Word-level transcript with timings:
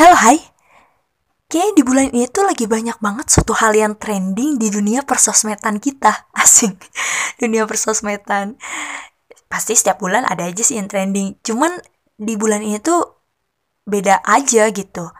Hello, 0.00 0.16
hai. 0.16 0.40
Kayaknya 1.44 1.72
di 1.76 1.82
bulan 1.84 2.08
ini 2.16 2.24
tuh 2.32 2.48
lagi 2.48 2.64
banyak 2.64 3.04
banget 3.04 3.36
suatu 3.36 3.52
hal 3.52 3.76
yang 3.76 4.00
trending 4.00 4.56
di 4.56 4.72
dunia 4.72 5.04
persosmedan 5.04 5.76
kita. 5.76 6.24
Asing. 6.40 6.72
dunia 7.36 7.68
persosmedan. 7.68 8.56
Pasti 9.52 9.76
setiap 9.76 10.00
bulan 10.00 10.24
ada 10.24 10.48
aja 10.48 10.64
sih 10.64 10.80
yang 10.80 10.88
trending. 10.88 11.36
Cuman 11.44 11.84
di 12.16 12.32
bulan 12.40 12.64
ini 12.64 12.80
tuh 12.80 13.28
beda 13.84 14.24
aja 14.24 14.72
gitu. 14.72 15.12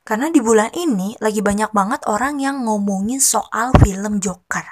Karena 0.00 0.32
di 0.32 0.40
bulan 0.40 0.72
ini 0.80 1.12
lagi 1.20 1.44
banyak 1.44 1.68
banget 1.68 2.00
orang 2.08 2.40
yang 2.40 2.64
ngomongin 2.64 3.20
soal 3.20 3.76
film 3.84 4.16
Joker. 4.16 4.64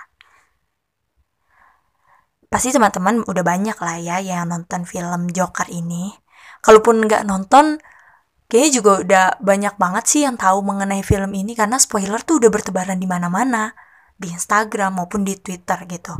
Pasti 2.49 2.73
teman-teman 2.73 3.29
udah 3.29 3.45
banyak 3.45 3.77
lah 3.77 4.01
ya 4.01 4.25
yang 4.25 4.49
nonton 4.49 4.89
film 4.89 5.29
Joker 5.29 5.69
ini. 5.69 6.17
Kalaupun 6.65 7.05
nggak 7.05 7.29
nonton, 7.29 7.77
kayaknya 8.51 8.73
juga 8.83 8.93
udah 9.07 9.27
banyak 9.39 9.75
banget 9.79 10.05
sih 10.11 10.21
yang 10.27 10.35
tahu 10.35 10.67
mengenai 10.67 11.07
film 11.07 11.31
ini 11.31 11.55
karena 11.55 11.79
spoiler 11.79 12.19
tuh 12.27 12.43
udah 12.43 12.51
bertebaran 12.51 12.99
di 12.99 13.07
mana-mana 13.07 13.71
di 14.19 14.35
Instagram 14.35 14.99
maupun 14.99 15.23
di 15.23 15.39
Twitter 15.39 15.79
gitu. 15.87 16.19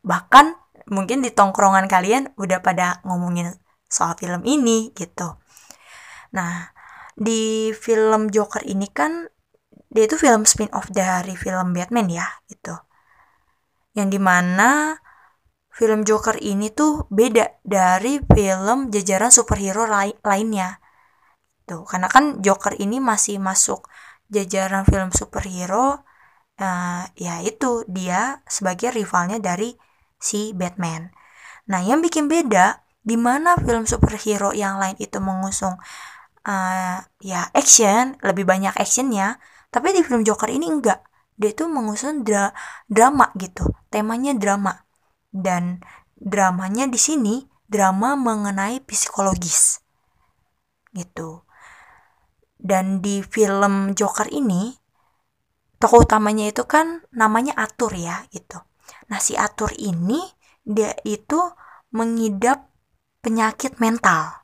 Bahkan 0.00 0.46
mungkin 0.88 1.20
di 1.20 1.28
tongkrongan 1.30 1.86
kalian 1.92 2.32
udah 2.40 2.64
pada 2.64 3.04
ngomongin 3.04 3.52
soal 3.84 4.16
film 4.16 4.42
ini 4.48 4.96
gitu. 4.96 5.36
Nah, 6.32 6.72
di 7.12 7.70
film 7.76 8.32
Joker 8.32 8.64
ini 8.64 8.88
kan 8.88 9.28
dia 9.92 10.08
itu 10.08 10.16
film 10.16 10.48
spin-off 10.48 10.88
dari 10.88 11.36
film 11.36 11.76
Batman 11.76 12.08
ya 12.08 12.26
gitu. 12.48 12.74
Yang 13.92 14.08
di 14.16 14.20
mana 14.20 14.96
film 15.68 16.08
Joker 16.08 16.40
ini 16.40 16.72
tuh 16.72 17.04
beda 17.12 17.60
dari 17.60 18.24
film 18.24 18.88
jajaran 18.88 19.28
superhero 19.28 19.84
lainnya 20.24 20.80
Tuh, 21.66 21.82
karena 21.82 22.06
kan 22.06 22.38
Joker 22.44 22.78
ini 22.78 23.02
masih 23.02 23.42
masuk 23.42 23.90
jajaran 24.30 24.86
film 24.86 25.10
superhero 25.10 26.06
uh, 26.60 27.02
ya 27.14 27.42
itu 27.42 27.86
dia 27.86 28.42
sebagai 28.46 28.90
rivalnya 28.94 29.38
dari 29.42 29.76
si 30.18 30.54
Batman. 30.56 31.12
Nah, 31.70 31.80
yang 31.82 32.00
bikin 32.02 32.30
beda 32.30 32.82
di 33.06 33.14
mana 33.18 33.54
film 33.58 33.86
superhero 33.86 34.50
yang 34.50 34.78
lain 34.82 34.98
itu 34.98 35.18
mengusung 35.22 35.78
uh, 36.46 36.98
ya 37.22 37.40
action, 37.54 38.18
lebih 38.22 38.46
banyak 38.46 38.74
actionnya, 38.74 39.38
tapi 39.70 39.94
di 39.94 40.02
film 40.02 40.22
Joker 40.26 40.50
ini 40.50 40.66
enggak. 40.70 41.02
Dia 41.36 41.52
itu 41.52 41.68
mengusung 41.68 42.24
dra 42.24 42.50
drama 42.88 43.28
gitu, 43.36 43.68
temanya 43.92 44.32
drama. 44.34 44.86
Dan 45.28 45.84
dramanya 46.16 46.88
di 46.88 46.96
sini 46.96 47.44
drama 47.68 48.16
mengenai 48.16 48.80
psikologis. 48.82 49.84
Gitu. 50.96 51.45
Dan 52.66 52.98
di 52.98 53.22
film 53.22 53.94
Joker 53.94 54.26
ini, 54.34 54.74
tokoh 55.78 56.02
utamanya 56.02 56.50
itu 56.50 56.66
kan 56.66 57.06
namanya 57.14 57.54
Atur 57.54 57.94
ya 57.94 58.26
gitu. 58.34 58.58
Nah 59.06 59.22
si 59.22 59.38
Atur 59.38 59.70
ini 59.78 60.18
dia 60.66 60.90
itu 61.06 61.38
mengidap 61.94 62.66
penyakit 63.22 63.78
mental. 63.78 64.42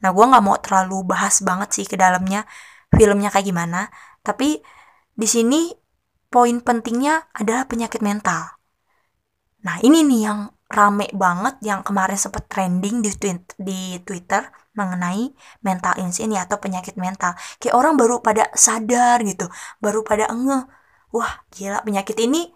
Nah 0.00 0.10
gue 0.16 0.24
nggak 0.24 0.44
mau 0.44 0.56
terlalu 0.56 1.04
bahas 1.04 1.44
banget 1.44 1.68
sih 1.76 1.84
ke 1.84 2.00
dalamnya 2.00 2.48
filmnya 2.88 3.28
kayak 3.28 3.46
gimana. 3.52 3.92
Tapi 4.24 4.64
di 5.12 5.28
sini 5.28 5.68
poin 6.32 6.64
pentingnya 6.64 7.28
adalah 7.36 7.68
penyakit 7.68 8.00
mental. 8.00 8.56
Nah 9.60 9.76
ini 9.84 10.00
nih 10.00 10.20
yang 10.24 10.40
rame 10.70 11.10
banget 11.10 11.58
yang 11.66 11.82
kemarin 11.82 12.14
sempat 12.14 12.46
trending 12.46 13.02
di, 13.02 13.10
di 13.58 13.80
Twitter 14.06 14.46
mengenai 14.78 15.34
mental 15.66 15.98
illness 15.98 16.22
ini 16.22 16.38
atau 16.38 16.62
penyakit 16.62 16.94
mental. 16.94 17.34
Kayak 17.58 17.74
orang 17.74 17.94
baru 17.98 18.22
pada 18.22 18.46
sadar 18.54 19.18
gitu, 19.26 19.50
baru 19.82 20.06
pada 20.06 20.30
ngeh, 20.30 20.62
wah 21.10 21.32
gila 21.50 21.82
penyakit 21.82 22.14
ini 22.22 22.54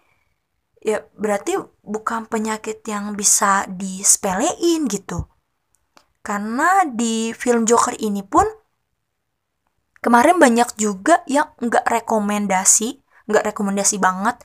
ya 0.79 1.01
berarti 1.17 1.59
bukan 1.83 2.29
penyakit 2.31 2.79
yang 2.87 3.19
bisa 3.19 3.67
disepelein 3.67 4.87
gitu. 4.87 5.27
Karena 6.23 6.87
di 6.87 7.35
film 7.35 7.67
Joker 7.67 7.99
ini 7.99 8.23
pun 8.23 8.47
kemarin 9.99 10.39
banyak 10.39 10.71
juga 10.79 11.19
yang 11.27 11.51
nggak 11.59 11.83
rekomendasi, 11.83 13.03
nggak 13.27 13.51
rekomendasi 13.51 13.99
banget 13.99 14.39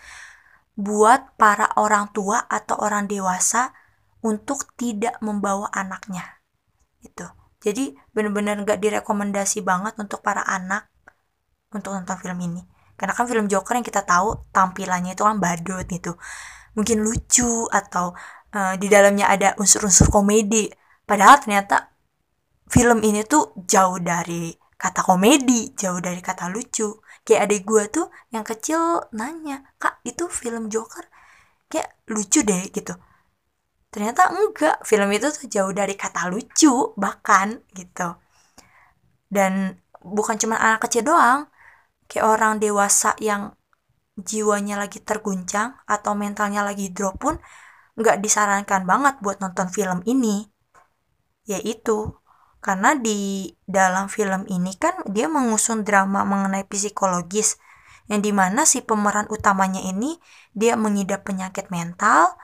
buat 0.78 1.36
para 1.36 1.72
orang 1.76 2.12
tua 2.14 2.46
atau 2.46 2.78
orang 2.80 3.10
dewasa 3.10 3.74
untuk 4.20 4.70
tidak 4.76 5.16
membawa 5.24 5.68
anaknya 5.72 6.40
itu 7.00 7.24
jadi 7.60 7.92
bener-bener 8.16 8.56
gak 8.64 8.80
direkomendasi 8.80 9.60
banget 9.60 9.92
untuk 10.00 10.24
para 10.24 10.40
anak 10.48 10.88
untuk 11.70 11.92
nonton 11.92 12.16
film 12.16 12.40
ini. 12.40 12.62
Karena 12.96 13.12
kan 13.12 13.28
film 13.28 13.46
Joker 13.48 13.76
yang 13.76 13.86
kita 13.86 14.02
tahu 14.04 14.48
tampilannya 14.52 15.12
itu 15.12 15.22
kan 15.24 15.36
badut 15.36 15.84
gitu. 15.84 16.16
Mungkin 16.76 17.04
lucu 17.04 17.68
atau 17.68 18.16
uh, 18.56 18.74
di 18.80 18.88
dalamnya 18.88 19.28
ada 19.28 19.48
unsur-unsur 19.60 20.08
komedi. 20.08 20.72
Padahal 21.04 21.40
ternyata 21.40 21.92
film 22.68 23.04
ini 23.04 23.24
tuh 23.28 23.52
jauh 23.68 24.00
dari 24.00 24.56
kata 24.80 25.04
komedi 25.04 25.76
jauh 25.76 26.00
dari 26.00 26.24
kata 26.24 26.48
lucu 26.48 26.88
kayak 27.26 27.40
adik 27.46 27.62
gue 27.68 27.84
tuh 27.92 28.06
yang 28.34 28.44
kecil 28.46 28.80
nanya 29.12 29.62
kak 29.76 30.00
itu 30.04 30.26
film 30.30 30.72
Joker? 30.72 31.04
Kayak 31.70 31.88
lucu 32.10 32.40
deh 32.42 32.64
gitu. 32.72 32.94
Ternyata 33.90 34.30
enggak 34.30 34.86
film 34.86 35.10
itu 35.10 35.26
tuh 35.34 35.46
jauh 35.50 35.72
dari 35.74 35.94
kata 35.98 36.30
lucu 36.30 36.94
bahkan 36.94 37.58
gitu. 37.74 38.14
Dan 39.30 39.78
bukan 40.02 40.36
cuma 40.40 40.56
anak 40.58 40.86
kecil 40.86 41.06
doang 41.06 41.46
kayak 42.10 42.26
orang 42.26 42.58
dewasa 42.58 43.14
yang 43.22 43.54
jiwanya 44.18 44.76
lagi 44.82 44.98
terguncang 45.00 45.78
atau 45.86 46.12
mentalnya 46.18 46.66
lagi 46.66 46.90
drop 46.90 47.16
pun 47.22 47.34
nggak 47.98 48.18
disarankan 48.24 48.82
banget 48.86 49.14
buat 49.22 49.38
nonton 49.42 49.68
film 49.70 50.02
ini. 50.06 50.46
Yaitu 51.46 52.19
karena 52.60 52.96
di 52.96 53.48
dalam 53.64 54.12
film 54.12 54.44
ini 54.48 54.76
kan 54.76 55.00
dia 55.08 55.26
mengusung 55.26 55.84
drama 55.84 56.24
mengenai 56.28 56.68
psikologis 56.68 57.56
yang 58.12 58.20
di 58.20 58.36
mana 58.36 58.68
si 58.68 58.84
pemeran 58.84 59.24
utamanya 59.32 59.80
ini 59.80 60.20
dia 60.52 60.76
mengidap 60.76 61.24
penyakit 61.24 61.72
mental. 61.72 62.36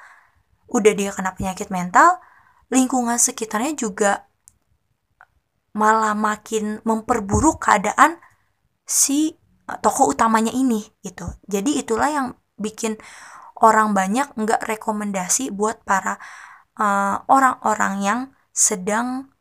Udah 0.66 0.92
dia 0.96 1.14
kena 1.14 1.36
penyakit 1.36 1.70
mental 1.70 2.18
lingkungan 2.70 3.18
sekitarnya 3.18 3.78
juga 3.78 4.26
malah 5.76 6.16
makin 6.16 6.80
memperburuk 6.82 7.60
keadaan 7.68 8.16
si 8.82 9.36
e, 9.68 9.72
tokoh 9.84 10.10
utamanya 10.10 10.50
ini 10.50 10.82
gitu. 11.04 11.28
Jadi 11.46 11.78
itulah 11.78 12.08
yang 12.08 12.26
bikin 12.56 12.96
orang 13.60 13.92
banyak 13.92 14.32
nggak 14.34 14.64
rekomendasi 14.64 15.52
buat 15.52 15.84
para 15.84 16.16
e, 16.74 16.86
orang-orang 17.28 17.94
uh, 18.00 18.02
yang 18.02 18.20
sedang 18.56 19.35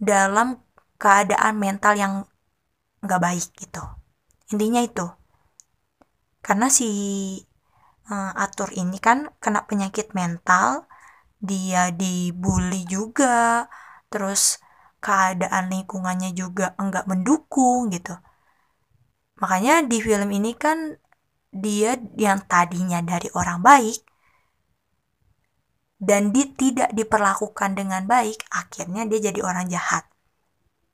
dalam 0.00 0.56
keadaan 0.96 1.60
mental 1.60 1.94
yang 1.94 2.14
nggak 3.04 3.20
baik 3.20 3.46
gitu. 3.60 3.84
Intinya 4.52 4.80
itu. 4.80 5.06
Karena 6.40 6.72
si 6.72 6.88
uh, 8.08 8.32
atur 8.34 8.72
ini 8.72 8.96
kan 8.96 9.28
kena 9.38 9.68
penyakit 9.68 10.16
mental 10.16 10.88
dia 11.40 11.92
dibully 11.92 12.84
juga 12.84 13.68
terus 14.12 14.60
keadaan 15.00 15.72
lingkungannya 15.72 16.36
juga 16.36 16.76
enggak 16.76 17.08
mendukung 17.08 17.88
gitu. 17.92 18.16
Makanya 19.40 19.84
di 19.88 19.98
film 20.04 20.28
ini 20.32 20.52
kan 20.56 20.96
dia 21.48 21.96
yang 22.16 22.44
tadinya 22.44 23.00
dari 23.00 23.32
orang 23.32 23.64
baik 23.64 24.09
dan 26.00 26.32
di, 26.32 26.48
tidak 26.56 26.90
diperlakukan 26.96 27.76
dengan 27.76 28.08
baik, 28.08 28.48
akhirnya 28.48 29.04
dia 29.04 29.30
jadi 29.30 29.40
orang 29.44 29.68
jahat. 29.68 30.08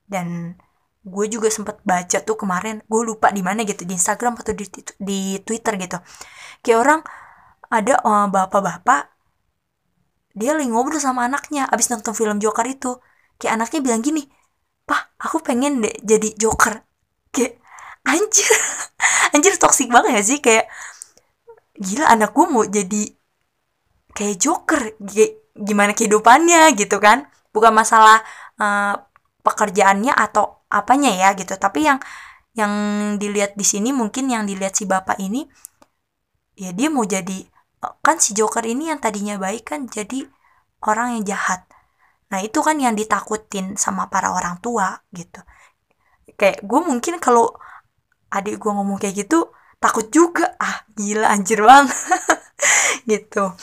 Dan 0.03 0.59
gue 1.07 1.25
juga 1.31 1.47
sempat 1.47 1.79
baca 1.87 2.19
tuh 2.19 2.35
kemarin, 2.35 2.83
gue 2.83 3.01
lupa 3.07 3.31
di 3.31 3.39
mana 3.39 3.63
gitu 3.63 3.87
di 3.87 3.95
Instagram 3.95 4.35
atau 4.35 4.51
di, 4.51 4.67
di 4.99 5.39
Twitter 5.47 5.79
gitu. 5.79 5.97
Kayak 6.59 6.79
orang 6.83 6.99
ada 7.71 7.93
uh, 8.03 8.27
bapak-bapak 8.27 9.15
dia 10.37 10.53
lagi 10.53 10.69
ngobrol 10.69 11.01
sama 11.01 11.25
anaknya 11.25 11.65
abis 11.65 11.89
nonton 11.89 12.13
film 12.13 12.37
Joker 12.37 12.67
itu. 12.69 12.99
Kayak 13.41 13.63
anaknya 13.63 13.79
bilang 13.81 14.01
gini, 14.05 14.21
"Pah, 14.85 15.17
aku 15.17 15.41
pengen 15.41 15.81
deh 15.81 15.95
jadi 16.05 16.29
Joker." 16.37 16.83
Kayak 17.33 17.57
anjir. 18.05 18.51
anjir 19.33 19.53
toksik 19.57 19.89
banget 19.89 20.21
ya 20.21 20.23
sih 20.23 20.39
kayak 20.43 20.65
gila 21.77 22.05
anak 22.09 22.33
gue 22.33 22.45
mau 22.49 22.65
jadi 22.65 23.16
kayak 24.17 24.41
Joker 24.41 24.81
gimana 25.53 25.93
kehidupannya 25.93 26.73
gitu 26.73 26.97
kan. 26.97 27.29
Bukan 27.53 27.73
masalah 27.73 28.25
uh, 28.57 28.97
pekerjaannya 29.45 30.13
atau 30.17 30.65
apanya 30.73 31.13
ya 31.13 31.29
gitu. 31.37 31.53
Tapi 31.53 31.85
yang 31.85 31.99
yang 32.57 32.73
dilihat 33.21 33.53
di 33.53 33.61
sini 33.61 33.93
mungkin 33.93 34.33
yang 34.33 34.49
dilihat 34.49 34.73
si 34.73 34.89
bapak 34.89 35.21
ini 35.21 35.45
ya 36.57 36.73
dia 36.73 36.89
mau 36.89 37.05
jadi 37.05 37.45
kan 38.01 38.17
si 38.17 38.33
Joker 38.33 38.65
ini 38.65 38.89
yang 38.89 38.97
tadinya 38.97 39.37
baik 39.37 39.69
kan 39.69 39.85
jadi 39.85 40.25
orang 40.81 41.21
yang 41.21 41.37
jahat. 41.37 41.61
Nah 42.33 42.41
itu 42.41 42.59
kan 42.65 42.81
yang 42.81 42.97
ditakutin 42.97 43.77
sama 43.77 44.09
para 44.09 44.33
orang 44.33 44.57
tua 44.57 44.97
gitu. 45.13 45.39
Kayak 46.33 46.65
gue 46.65 46.79
mungkin 46.81 47.21
kalau 47.21 47.53
adik 48.33 48.57
gue 48.57 48.71
ngomong 48.73 48.97
kayak 48.97 49.25
gitu 49.25 49.53
takut 49.77 50.09
juga. 50.09 50.57
Ah 50.57 50.81
gila 50.97 51.29
anjir 51.29 51.61
bang 51.61 51.85
gitu 53.11 53.53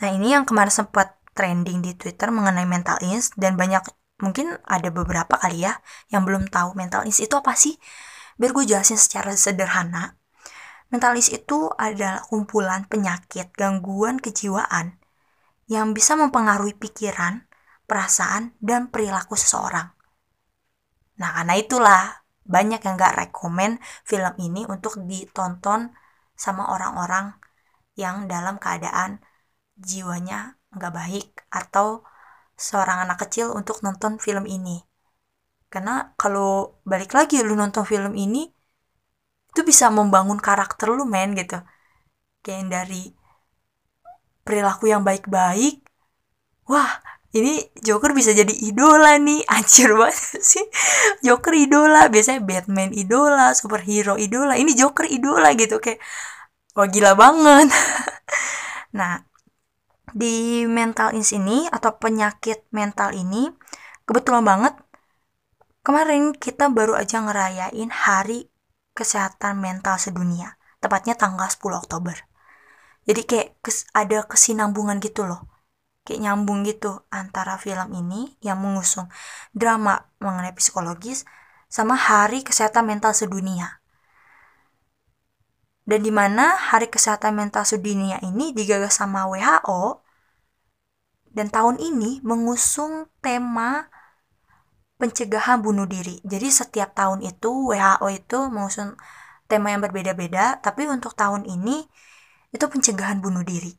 nah 0.00 0.08
ini 0.08 0.32
yang 0.32 0.48
kemarin 0.48 0.72
sempat 0.72 1.20
trending 1.36 1.84
di 1.84 1.92
Twitter 1.94 2.32
mengenai 2.32 2.64
mental 2.64 2.98
ins 3.04 3.30
dan 3.36 3.54
banyak 3.54 3.84
mungkin 4.20 4.56
ada 4.64 4.88
beberapa 4.88 5.36
kali 5.36 5.64
ya 5.64 5.80
yang 6.08 6.24
belum 6.24 6.48
tahu 6.48 6.76
mental 6.76 7.04
ins 7.04 7.20
itu 7.20 7.32
apa 7.36 7.52
sih 7.56 7.76
biar 8.40 8.56
gue 8.56 8.64
jelasin 8.64 8.96
secara 8.96 9.36
sederhana 9.36 10.20
mentalis 10.90 11.30
itu 11.30 11.70
adalah 11.78 12.26
kumpulan 12.26 12.84
penyakit 12.90 13.54
gangguan 13.54 14.18
kejiwaan 14.18 14.98
yang 15.70 15.94
bisa 15.94 16.18
mempengaruhi 16.18 16.74
pikiran, 16.74 17.46
perasaan, 17.86 18.58
dan 18.58 18.90
perilaku 18.90 19.38
seseorang. 19.38 19.94
Nah, 21.22 21.30
karena 21.30 21.54
itulah 21.54 22.02
banyak 22.42 22.82
yang 22.82 22.98
gak 22.98 23.14
rekomen 23.14 23.78
film 24.02 24.34
ini 24.42 24.66
untuk 24.66 24.98
ditonton 25.06 25.94
sama 26.34 26.74
orang-orang 26.74 27.38
yang 27.94 28.26
dalam 28.26 28.58
keadaan 28.58 29.22
jiwanya 29.80 30.60
nggak 30.76 30.92
baik 30.94 31.28
atau 31.50 32.06
seorang 32.54 33.08
anak 33.08 33.18
kecil 33.26 33.56
untuk 33.56 33.80
nonton 33.84 34.20
film 34.20 34.44
ini. 34.44 34.76
Karena 35.72 36.12
kalau 36.20 36.80
balik 36.84 37.16
lagi 37.18 37.40
lu 37.40 37.54
nonton 37.56 37.84
film 37.88 38.12
ini 38.14 38.44
itu 39.50 39.60
bisa 39.66 39.90
membangun 39.90 40.38
karakter 40.38 40.92
lu 40.92 41.04
men 41.08 41.34
gitu. 41.40 41.58
Kayak 42.44 42.64
dari 42.74 43.02
perilaku 44.44 44.90
yang 44.92 45.02
baik-baik. 45.06 45.84
Wah, 46.70 47.02
ini 47.30 47.62
Joker 47.78 48.10
bisa 48.10 48.34
jadi 48.34 48.50
idola 48.50 49.14
nih 49.18 49.46
anjir 49.54 49.94
banget 49.94 50.42
sih 50.42 50.64
Joker 51.22 51.54
idola 51.54 52.10
biasanya 52.10 52.42
Batman 52.42 52.90
idola 52.90 53.54
superhero 53.54 54.18
idola 54.18 54.58
ini 54.58 54.74
Joker 54.74 55.06
idola 55.06 55.54
gitu 55.54 55.78
kayak 55.78 56.02
wah 56.74 56.86
gila 56.90 57.14
banget 57.14 57.70
nah 58.98 59.22
di 60.16 60.64
mental 60.66 61.14
ins 61.16 61.32
ini 61.34 61.66
atau 61.70 61.96
penyakit 61.96 62.66
mental 62.70 63.14
ini 63.14 63.50
kebetulan 64.04 64.44
banget 64.44 64.74
kemarin 65.86 66.36
kita 66.36 66.68
baru 66.68 66.98
aja 66.98 67.22
ngerayain 67.22 67.90
hari 67.90 68.50
kesehatan 68.94 69.58
mental 69.58 69.96
sedunia 69.96 70.60
tepatnya 70.82 71.16
tanggal 71.16 71.48
10 71.48 71.80
Oktober 71.80 72.16
jadi 73.08 73.22
kayak 73.24 73.48
kes, 73.64 73.88
ada 73.96 74.24
kesinambungan 74.28 75.00
gitu 75.00 75.24
loh 75.24 75.50
kayak 76.04 76.20
nyambung 76.26 76.64
gitu 76.64 77.04
antara 77.12 77.56
film 77.60 77.92
ini 77.92 78.34
yang 78.40 78.60
mengusung 78.60 79.08
drama 79.52 80.10
mengenai 80.18 80.56
psikologis 80.56 81.24
sama 81.70 81.94
Hari 81.94 82.42
Kesehatan 82.42 82.90
Mental 82.90 83.14
Sedunia. 83.14 83.79
Dan 85.90 86.06
di 86.06 86.14
mana 86.14 86.54
Hari 86.54 86.86
Kesehatan 86.86 87.34
Mental 87.34 87.66
Sedunia 87.66 88.22
ini 88.22 88.54
digagas 88.54 89.02
sama 89.02 89.26
WHO 89.26 89.98
dan 91.34 91.50
tahun 91.50 91.82
ini 91.82 92.22
mengusung 92.22 93.10
tema 93.18 93.90
pencegahan 95.02 95.58
bunuh 95.58 95.90
diri. 95.90 96.22
Jadi 96.22 96.46
setiap 96.46 96.94
tahun 96.94 97.26
itu 97.26 97.74
WHO 97.74 98.06
itu 98.06 98.38
mengusung 98.54 98.94
tema 99.50 99.74
yang 99.74 99.82
berbeda-beda, 99.82 100.62
tapi 100.62 100.86
untuk 100.86 101.18
tahun 101.18 101.42
ini 101.42 101.82
itu 102.54 102.64
pencegahan 102.70 103.18
bunuh 103.18 103.42
diri. 103.42 103.74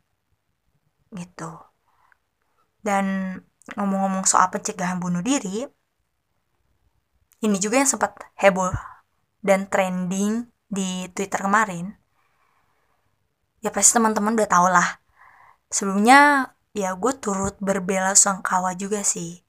Gitu. 1.16 1.52
Dan 2.84 3.40
ngomong-ngomong 3.80 4.28
soal 4.28 4.52
pencegahan 4.52 5.00
bunuh 5.00 5.24
diri, 5.24 5.64
ini 7.40 7.56
juga 7.56 7.80
yang 7.80 7.88
sempat 7.88 8.20
heboh 8.36 8.76
dan 9.40 9.72
trending 9.72 10.52
di 10.68 11.08
Twitter 11.16 11.40
kemarin. 11.40 12.01
Ya 13.64 13.70
pasti 13.76 13.92
teman-teman 13.98 14.34
udah 14.38 14.50
tau 14.50 14.68
lah. 14.70 14.88
Sebelumnya 15.72 16.52
ya 16.74 16.98
gue 17.02 17.14
turut 17.24 17.56
berbela 17.62 18.14
sungkawa 18.18 18.74
juga 18.78 19.02
sih. 19.06 19.46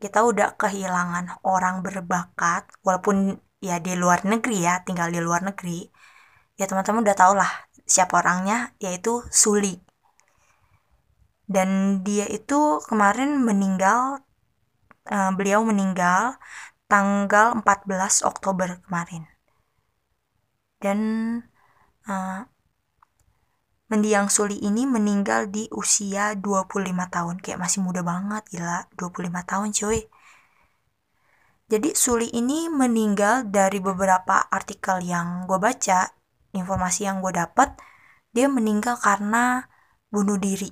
Kita 0.00 0.24
udah 0.24 0.56
kehilangan 0.56 1.44
orang 1.44 1.84
berbakat, 1.84 2.68
walaupun 2.86 3.40
ya 3.60 3.76
di 3.80 3.92
luar 3.96 4.24
negeri 4.24 4.64
ya, 4.64 4.80
tinggal 4.86 5.08
di 5.12 5.20
luar 5.20 5.44
negeri. 5.44 5.88
Ya 6.60 6.64
teman-teman 6.68 7.04
udah 7.04 7.16
tau 7.16 7.32
lah 7.36 7.50
siapa 7.84 8.20
orangnya, 8.20 8.72
yaitu 8.80 9.24
Suli 9.32 9.80
dan 11.50 12.00
dia 12.06 12.30
itu 12.30 12.78
kemarin 12.86 13.42
meninggal 13.42 14.22
uh, 15.10 15.30
beliau 15.34 15.66
meninggal 15.66 16.38
tanggal 16.86 17.58
14 17.58 18.22
Oktober 18.22 18.78
kemarin 18.86 19.26
dan 20.78 20.98
uh, 22.06 22.46
mendiang 23.90 24.30
Suli 24.30 24.62
ini 24.62 24.86
meninggal 24.86 25.50
di 25.50 25.66
usia 25.74 26.38
25 26.38 26.94
tahun. 27.10 27.42
Kayak 27.42 27.58
masih 27.58 27.82
muda 27.82 28.06
banget 28.06 28.46
gila. 28.54 28.86
25 28.94 29.50
tahun 29.50 29.68
cuy. 29.74 30.00
Jadi 31.70 31.90
Suli 31.98 32.30
ini 32.30 32.70
meninggal 32.70 33.50
dari 33.50 33.82
beberapa 33.82 34.46
artikel 34.50 35.02
yang 35.02 35.46
gue 35.46 35.58
baca 35.58 36.14
informasi 36.54 37.06
yang 37.06 37.22
gue 37.22 37.30
dapat 37.30 37.78
dia 38.30 38.46
meninggal 38.46 38.98
karena 38.98 39.66
bunuh 40.10 40.38
diri. 40.38 40.70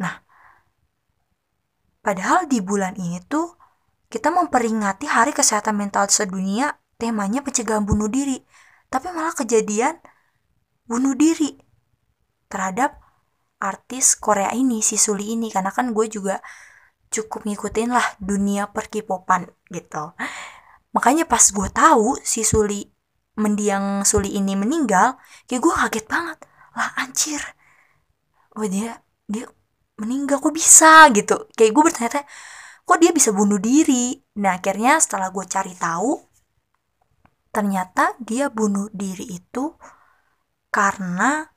Nah, 0.00 0.24
padahal 2.00 2.48
di 2.48 2.64
bulan 2.64 2.96
ini 2.96 3.20
tuh 3.28 3.56
kita 4.08 4.32
memperingati 4.32 5.04
Hari 5.04 5.36
Kesehatan 5.36 5.76
Mental 5.76 6.08
Sedunia, 6.08 6.80
temanya 6.96 7.44
pencegahan 7.44 7.84
bunuh 7.84 8.08
diri. 8.08 8.40
Tapi 8.88 9.12
malah 9.12 9.36
kejadian 9.36 10.00
bunuh 10.88 11.12
diri 11.12 11.67
terhadap 12.52 13.00
artis 13.62 14.16
Korea 14.18 14.50
ini, 14.56 14.80
si 14.84 14.96
Suli 15.00 15.36
ini. 15.36 15.48
Karena 15.54 15.70
kan 15.72 15.92
gue 15.96 16.06
juga 16.08 16.40
cukup 17.08 17.48
ngikutin 17.48 17.90
lah 17.92 18.06
dunia 18.20 18.68
perkipopan 18.74 19.48
gitu. 19.72 20.12
Makanya 20.96 21.24
pas 21.28 21.44
gue 21.52 21.68
tahu 21.72 22.18
si 22.24 22.42
Suli 22.44 22.84
mendiang 23.38 24.02
Suli 24.02 24.34
ini 24.34 24.58
meninggal, 24.58 25.16
kayak 25.46 25.60
gue 25.62 25.74
kaget 25.74 26.06
banget. 26.10 26.38
Lah 26.76 26.90
anjir. 26.98 27.42
Oh 28.56 28.66
dia 28.66 28.98
dia 29.28 29.46
meninggal 29.98 30.38
kok 30.38 30.54
bisa 30.54 31.10
gitu 31.10 31.50
kayak 31.58 31.74
gue 31.74 31.82
bertanya 31.84 32.22
kok 32.86 32.98
dia 33.02 33.10
bisa 33.10 33.34
bunuh 33.34 33.58
diri 33.58 34.14
nah 34.38 34.56
akhirnya 34.56 35.02
setelah 35.02 35.28
gue 35.34 35.44
cari 35.44 35.74
tahu 35.74 36.12
ternyata 37.50 38.14
dia 38.22 38.46
bunuh 38.48 38.86
diri 38.94 39.26
itu 39.26 39.74
karena 40.70 41.50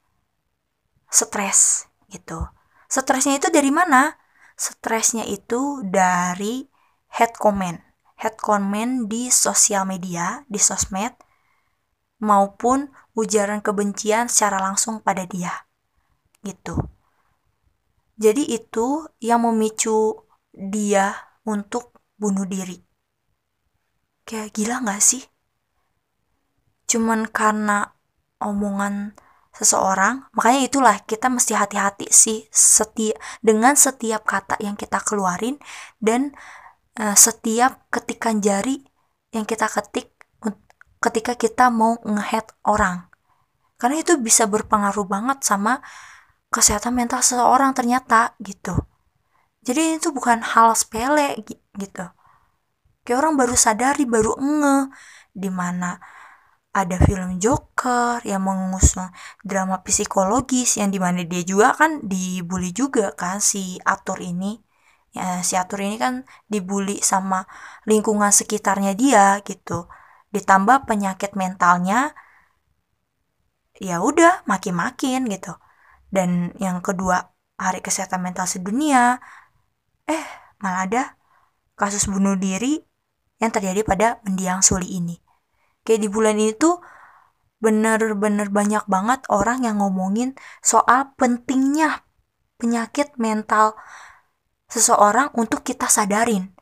stres 1.12 1.92
gitu 2.08 2.48
stresnya 2.88 3.38
itu 3.38 3.52
dari 3.52 3.70
mana 3.70 4.16
stresnya 4.56 5.28
itu 5.28 5.84
dari 5.84 6.66
head 7.12 7.36
comment 7.36 7.78
head 8.18 8.40
comment 8.40 9.12
di 9.12 9.28
sosial 9.28 9.84
media 9.84 10.48
di 10.48 10.58
sosmed 10.58 11.14
maupun 12.24 12.88
ujaran 13.14 13.60
kebencian 13.60 14.32
secara 14.32 14.64
langsung 14.64 15.04
pada 15.04 15.28
dia 15.28 15.52
gitu 16.42 16.80
jadi 18.22 18.46
itu 18.46 19.10
yang 19.18 19.50
memicu 19.50 20.30
dia 20.54 21.18
untuk 21.42 21.98
bunuh 22.22 22.46
diri. 22.46 22.78
Kayak 24.30 24.54
gila 24.54 24.76
gak 24.86 25.02
sih? 25.02 25.26
Cuman 26.86 27.26
karena 27.26 27.98
omongan 28.38 29.18
seseorang, 29.62 30.26
makanya 30.34 30.62
itulah 30.66 30.96
kita 31.06 31.30
mesti 31.30 31.54
hati-hati 31.54 32.10
sih 32.10 32.50
setiap 32.50 33.22
dengan 33.46 33.78
setiap 33.78 34.26
kata 34.26 34.58
yang 34.58 34.74
kita 34.74 34.98
keluarin 35.06 35.62
dan 36.02 36.34
uh, 36.98 37.14
setiap 37.14 37.86
ketikan 37.94 38.42
jari 38.42 38.82
yang 39.30 39.46
kita 39.46 39.70
ketik 39.70 40.10
ketika 40.98 41.38
kita 41.38 41.70
mau 41.70 42.02
ngehead 42.02 42.50
orang. 42.66 43.06
Karena 43.78 44.02
itu 44.02 44.18
bisa 44.18 44.50
berpengaruh 44.50 45.06
banget 45.06 45.46
sama 45.46 45.82
kesehatan 46.52 46.92
mental 46.92 47.24
seseorang 47.24 47.72
ternyata 47.72 48.36
gitu 48.44 48.76
jadi 49.64 50.02
itu 50.02 50.10
bukan 50.12 50.42
hal 50.42 50.76
sepele 50.76 51.40
gitu 51.78 52.06
kayak 53.08 53.18
orang 53.18 53.40
baru 53.40 53.56
sadari 53.56 54.04
baru 54.04 54.36
nge 54.36 54.78
di 55.32 55.50
mana 55.50 55.96
ada 56.72 56.96
film 57.04 57.36
Joker 57.44 58.24
yang 58.24 58.48
mengusung 58.48 59.12
drama 59.44 59.84
psikologis 59.84 60.80
yang 60.80 60.90
di 60.96 61.00
mana 61.04 61.20
dia 61.28 61.44
juga 61.44 61.76
kan 61.76 62.00
dibully 62.08 62.72
juga 62.72 63.12
kan 63.12 63.44
si 63.44 63.76
Atur 63.84 64.24
ini. 64.24 64.56
Ya 65.12 65.44
si 65.44 65.60
Atur 65.60 65.84
ini 65.84 66.00
kan 66.00 66.24
dibully 66.48 67.04
sama 67.04 67.44
lingkungan 67.84 68.32
sekitarnya 68.32 68.96
dia 68.96 69.44
gitu. 69.44 69.92
Ditambah 70.32 70.88
penyakit 70.88 71.36
mentalnya 71.36 72.16
ya 73.76 74.00
udah 74.00 74.48
makin-makin 74.48 75.28
gitu. 75.28 75.52
Dan 76.08 76.56
yang 76.64 76.80
kedua 76.80 77.36
hari 77.60 77.84
kesehatan 77.84 78.24
mental 78.24 78.48
sedunia 78.48 79.20
eh 80.08 80.24
malah 80.64 80.82
ada 80.88 81.04
kasus 81.76 82.08
bunuh 82.08 82.40
diri 82.40 82.80
yang 83.42 83.52
terjadi 83.52 83.82
pada 83.84 84.08
mendiang 84.24 84.64
Suli 84.64 84.88
ini. 84.88 85.31
Kayak 85.82 86.02
di 86.06 86.10
bulan 86.10 86.36
ini 86.38 86.54
tuh 86.54 86.80
bener-bener 87.62 88.50
banyak 88.50 88.86
banget 88.90 89.22
orang 89.30 89.62
yang 89.66 89.82
ngomongin 89.82 90.34
soal 90.66 91.14
pentingnya 91.14 92.02
penyakit 92.58 93.14
mental 93.22 93.78
seseorang 94.70 95.30
untuk 95.38 95.62
kita 95.62 95.86
sadarin 95.90 96.54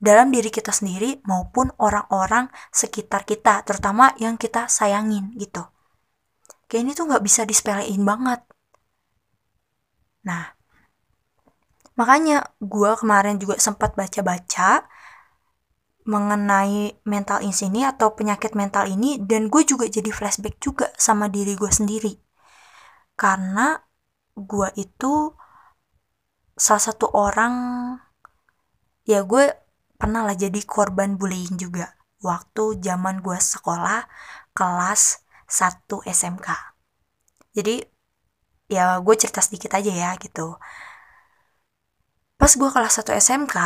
dalam 0.00 0.32
diri 0.32 0.48
kita 0.48 0.72
sendiri 0.72 1.20
maupun 1.28 1.68
orang-orang 1.76 2.48
sekitar 2.72 3.28
kita, 3.28 3.60
terutama 3.68 4.16
yang 4.16 4.40
kita 4.40 4.64
sayangin 4.66 5.36
gitu. 5.36 5.60
Kayak 6.66 6.82
ini 6.88 6.92
tuh 6.96 7.04
nggak 7.12 7.20
bisa 7.20 7.44
disepelein 7.44 8.00
banget. 8.00 8.40
Nah, 10.24 10.56
makanya 12.00 12.48
gue 12.64 12.92
kemarin 12.96 13.36
juga 13.36 13.60
sempat 13.60 13.92
baca-baca 13.92 14.88
mengenai 16.10 16.98
mental 17.06 17.38
illness 17.46 17.62
ini 17.62 17.86
atau 17.86 18.18
penyakit 18.18 18.58
mental 18.58 18.90
ini 18.90 19.22
dan 19.22 19.46
gue 19.46 19.62
juga 19.62 19.86
jadi 19.86 20.10
flashback 20.10 20.58
juga 20.58 20.90
sama 20.98 21.30
diri 21.30 21.54
gue 21.54 21.70
sendiri. 21.70 22.18
Karena 23.14 23.78
gue 24.34 24.68
itu 24.74 25.30
salah 26.58 26.82
satu 26.82 27.06
orang 27.14 27.54
ya 29.06 29.22
gue 29.22 29.54
pernah 29.96 30.26
lah 30.26 30.34
jadi 30.34 30.60
korban 30.66 31.14
bullying 31.14 31.56
juga 31.56 31.94
waktu 32.20 32.82
zaman 32.82 33.22
gue 33.22 33.38
sekolah 33.38 34.10
kelas 34.52 35.22
1 35.46 36.02
SMK. 36.04 36.48
Jadi 37.54 37.86
ya 38.70 38.98
gue 38.98 39.14
cerita 39.14 39.40
sedikit 39.42 39.78
aja 39.78 39.90
ya 39.90 40.10
gitu. 40.18 40.58
Pas 42.40 42.52
gue 42.56 42.70
kelas 42.72 42.94
1 43.04 43.12
SMK, 43.20 43.56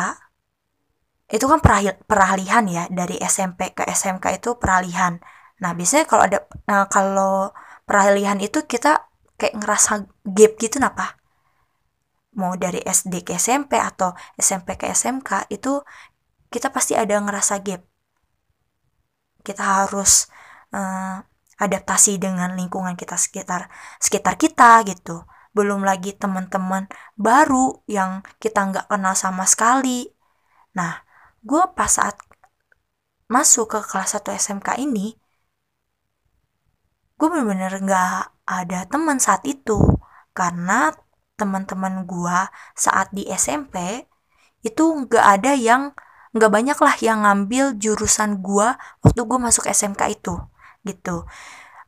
itu 1.35 1.51
kan 1.51 1.59
peralihan 2.07 2.65
ya 2.71 2.87
dari 2.87 3.19
SMP 3.19 3.75
ke 3.75 3.83
SMK 3.83 4.39
itu 4.39 4.55
peralihan. 4.55 5.19
Nah 5.59 5.75
biasanya 5.75 6.07
kalau 6.07 6.23
ada 6.31 6.39
nah, 6.71 6.87
kalau 6.87 7.51
peralihan 7.83 8.39
itu 8.39 8.63
kita 8.71 9.11
kayak 9.35 9.59
ngerasa 9.59 10.07
gap 10.23 10.53
gitu 10.63 10.79
napa? 10.79 11.19
Mau 12.39 12.55
dari 12.55 12.79
SD 12.87 13.27
ke 13.27 13.35
SMP 13.35 13.79
atau 13.83 14.15
SMP 14.39 14.79
ke 14.79 14.87
SMK 14.95 15.51
itu 15.51 15.83
kita 16.55 16.71
pasti 16.71 16.95
ada 16.95 17.19
ngerasa 17.19 17.59
gap. 17.67 17.83
Kita 19.43 19.63
harus 19.83 20.31
uh, 20.71 21.19
adaptasi 21.59 22.19
dengan 22.23 22.55
lingkungan 22.55 22.95
kita 22.95 23.19
sekitar 23.19 23.67
sekitar 23.99 24.39
kita 24.39 24.87
gitu. 24.87 25.27
Belum 25.55 25.83
lagi 25.83 26.15
teman-teman 26.15 26.87
baru 27.19 27.83
yang 27.91 28.23
kita 28.43 28.71
nggak 28.71 28.87
kenal 28.91 29.15
sama 29.19 29.47
sekali. 29.47 30.11
Nah, 30.75 31.04
gue 31.45 31.63
pas 31.77 31.89
saat 31.93 32.17
masuk 33.29 33.77
ke 33.77 33.81
kelas 33.85 34.17
1 34.17 34.33
SMK 34.35 34.69
ini, 34.81 35.15
gue 37.21 37.29
bener-bener 37.31 37.73
nggak 37.81 38.17
ada 38.49 38.79
teman 38.89 39.21
saat 39.21 39.45
itu. 39.45 39.79
Karena 40.35 40.91
teman-teman 41.39 42.09
gue 42.09 42.39
saat 42.75 43.13
di 43.15 43.29
SMP 43.31 44.09
itu 44.65 44.85
nggak 45.05 45.25
ada 45.39 45.53
yang 45.55 45.93
nggak 46.35 46.51
banyak 46.51 46.79
lah 46.83 46.95
yang 46.99 47.23
ngambil 47.23 47.79
jurusan 47.79 48.43
gua 48.43 48.75
waktu 49.07 49.23
gua 49.23 49.39
masuk 49.39 49.71
SMK 49.71 50.19
itu 50.19 50.35
gitu. 50.83 51.29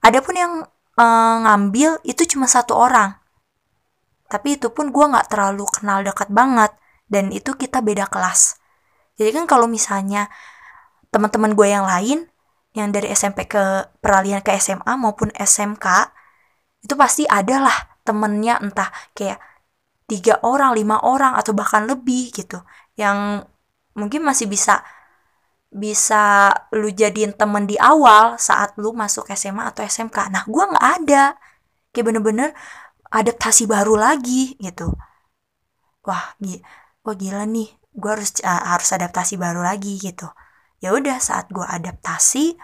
Adapun 0.04 0.34
yang 0.38 0.52
uh, 0.94 1.36
ngambil 1.42 1.98
itu 2.06 2.22
cuma 2.30 2.46
satu 2.46 2.78
orang. 2.78 3.18
Tapi 4.30 4.54
itu 4.60 4.70
pun 4.70 4.94
gua 4.94 5.10
nggak 5.10 5.34
terlalu 5.34 5.66
kenal 5.66 6.06
dekat 6.06 6.30
banget 6.30 6.70
dan 7.10 7.34
itu 7.34 7.58
kita 7.58 7.82
beda 7.82 8.06
kelas 8.06 8.54
jadi 9.16 9.30
kan 9.36 9.44
kalau 9.48 9.66
misalnya 9.68 10.28
teman-teman 11.12 11.56
gue 11.56 11.68
yang 11.68 11.84
lain 11.88 12.28
yang 12.76 12.92
dari 12.92 13.08
SMP 13.12 13.48
ke 13.48 13.88
peralihan 14.04 14.44
ke 14.44 14.52
SMA 14.60 14.92
maupun 15.00 15.32
SMK 15.32 16.12
itu 16.84 16.94
pasti 16.94 17.24
ada 17.24 17.64
lah 17.64 17.76
temennya 18.06 18.60
entah 18.62 18.92
kayak 19.16 19.40
tiga 20.06 20.38
orang, 20.46 20.78
lima 20.78 21.02
orang 21.02 21.34
atau 21.34 21.50
bahkan 21.50 21.88
lebih 21.88 22.30
gitu 22.30 22.62
yang 22.94 23.42
mungkin 23.98 24.22
masih 24.22 24.46
bisa 24.46 24.84
bisa 25.72 26.54
lu 26.72 26.88
jadiin 26.94 27.34
temen 27.34 27.66
di 27.66 27.74
awal 27.76 28.38
saat 28.38 28.78
lu 28.78 28.94
masuk 28.94 29.26
SMA 29.34 29.72
atau 29.74 29.82
SMK. 29.82 30.30
Nah, 30.32 30.44
gue 30.46 30.62
nggak 30.62 30.86
ada. 31.02 31.24
Kayak 31.90 32.06
bener-bener 32.12 32.50
adaptasi 33.10 33.66
baru 33.68 33.98
lagi 33.98 34.54
gitu. 34.62 34.94
Wah, 36.06 36.38
wah 37.04 37.16
gila 37.18 37.44
nih. 37.44 37.68
Gue 37.96 38.10
harus 38.12 38.36
uh, 38.44 38.76
harus 38.76 38.92
adaptasi 38.92 39.40
baru 39.40 39.64
lagi 39.64 39.96
gitu. 39.96 40.28
Ya 40.84 40.92
udah 40.92 41.16
saat 41.16 41.48
gue 41.48 41.64
adaptasi, 41.64 42.54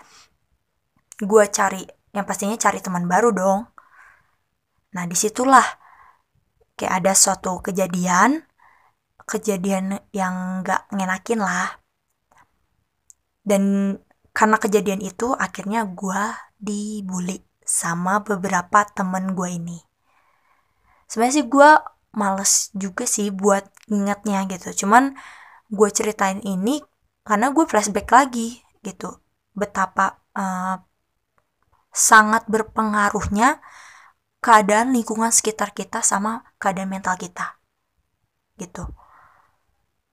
gue 1.24 1.44
cari 1.48 1.82
yang 2.12 2.28
pastinya 2.28 2.60
cari 2.60 2.78
teman 2.84 3.08
baru 3.08 3.32
dong. 3.32 3.60
Nah 4.92 5.04
di 5.08 5.16
situlah 5.16 5.64
kayak 6.76 7.00
ada 7.00 7.12
suatu 7.16 7.64
kejadian 7.64 8.44
kejadian 9.22 10.02
yang 10.10 10.66
gak 10.66 10.90
ngenakin 10.90 11.40
lah 11.40 11.78
dan 13.46 13.96
karena 14.32 14.56
kejadian 14.58 15.00
itu 15.02 15.30
akhirnya 15.34 15.86
gue 15.86 16.22
dibully 16.58 17.42
sama 17.62 18.22
beberapa 18.22 18.82
temen 18.90 19.38
gue 19.38 19.48
ini 19.50 19.78
sebenarnya 21.06 21.36
sih 21.38 21.46
gue 21.46 21.70
males 22.12 22.70
juga 22.76 23.04
sih 23.08 23.32
buat 23.32 23.64
ingetnya 23.88 24.44
gitu. 24.48 24.84
Cuman 24.84 25.16
gue 25.72 25.88
ceritain 25.92 26.40
ini 26.44 26.80
karena 27.24 27.50
gue 27.50 27.64
flashback 27.64 28.08
lagi 28.12 28.60
gitu. 28.84 29.20
Betapa 29.52 30.22
uh, 30.36 30.80
sangat 31.92 32.48
berpengaruhnya 32.48 33.60
keadaan 34.42 34.96
lingkungan 34.96 35.30
sekitar 35.30 35.70
kita 35.76 36.00
sama 36.00 36.42
keadaan 36.56 36.90
mental 36.90 37.14
kita 37.20 37.60
gitu. 38.58 38.88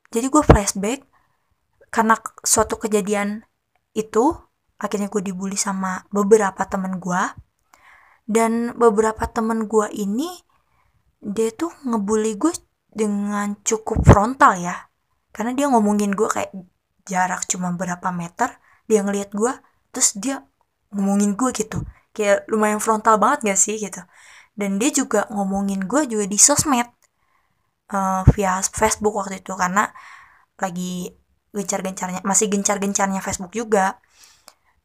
Jadi 0.10 0.26
gue 0.28 0.44
flashback 0.44 1.06
karena 1.90 2.18
suatu 2.46 2.78
kejadian 2.78 3.46
itu 3.98 4.38
akhirnya 4.80 5.10
gue 5.10 5.22
dibully 5.26 5.58
sama 5.58 6.06
beberapa 6.14 6.64
temen 6.70 7.02
gue 7.02 7.24
dan 8.30 8.78
beberapa 8.78 9.26
temen 9.26 9.66
gue 9.66 9.90
ini 9.92 10.30
dia 11.20 11.52
tuh 11.52 11.72
ngebully 11.84 12.40
gue 12.40 12.52
dengan 12.90 13.56
cukup 13.62 14.04
frontal 14.08 14.58
ya. 14.60 14.76
Karena 15.30 15.54
dia 15.54 15.68
ngomongin 15.70 16.16
gue 16.16 16.26
kayak 16.26 16.52
jarak 17.06 17.46
cuma 17.48 17.74
berapa 17.76 18.10
meter 18.12 18.58
dia 18.90 19.06
ngelihat 19.06 19.34
gue 19.34 19.54
terus 19.94 20.18
dia 20.18 20.42
ngomongin 20.96 21.36
gue 21.38 21.50
gitu. 21.54 21.84
Kayak 22.16 22.50
lumayan 22.50 22.82
frontal 22.82 23.22
banget 23.22 23.54
gak 23.54 23.60
sih 23.60 23.78
gitu. 23.78 24.02
Dan 24.58 24.82
dia 24.82 24.90
juga 24.92 25.30
ngomongin 25.30 25.86
gue 25.86 26.10
juga 26.10 26.26
di 26.26 26.40
sosmed 26.42 26.90
uh, 27.94 28.26
via 28.34 28.60
Facebook 28.64 29.14
waktu 29.14 29.44
itu. 29.44 29.54
Karena 29.54 29.88
lagi 30.60 31.14
gencar-gencarnya 31.50 32.22
masih 32.26 32.50
gencar-gencarnya 32.50 33.22
Facebook 33.22 33.54
juga 33.54 34.00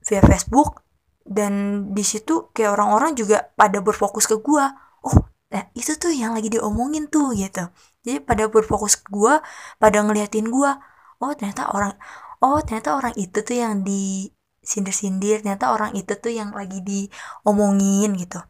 via 0.05 0.21
Facebook. 0.21 0.85
Dan 1.25 1.89
di 1.97 2.05
situ 2.05 2.53
kayak 2.53 2.77
orang-orang 2.77 3.17
juga 3.17 3.49
pada 3.57 3.81
berfokus 3.81 4.29
ke 4.29 4.37
gua 4.45 4.69
oh 5.01 5.34
nah 5.55 5.65
itu 5.79 5.93
tuh 6.03 6.11
yang 6.11 6.35
lagi 6.37 6.51
diomongin 6.51 7.07
tuh 7.15 7.31
gitu. 7.39 7.71
Jadi 8.05 8.19
pada 8.29 8.45
berfokus 8.51 8.95
ke 9.01 9.07
gua 9.15 9.35
pada 9.83 10.03
ngeliatin 10.05 10.51
gua 10.51 10.83
oh 11.23 11.33
ternyata 11.39 11.71
orang 11.71 11.95
oh 12.43 12.59
ternyata 12.67 12.91
orang 12.99 13.15
itu 13.17 13.39
tuh 13.47 13.57
yang 13.63 13.75
di 13.87 14.29
sindir-sindir 14.71 15.45
ternyata 15.45 15.71
orang 15.71 15.93
itu 15.95 16.13
tuh 16.19 16.33
yang 16.33 16.51
lagi 16.59 16.83
diomongin 16.83 18.11
gitu. 18.19 18.41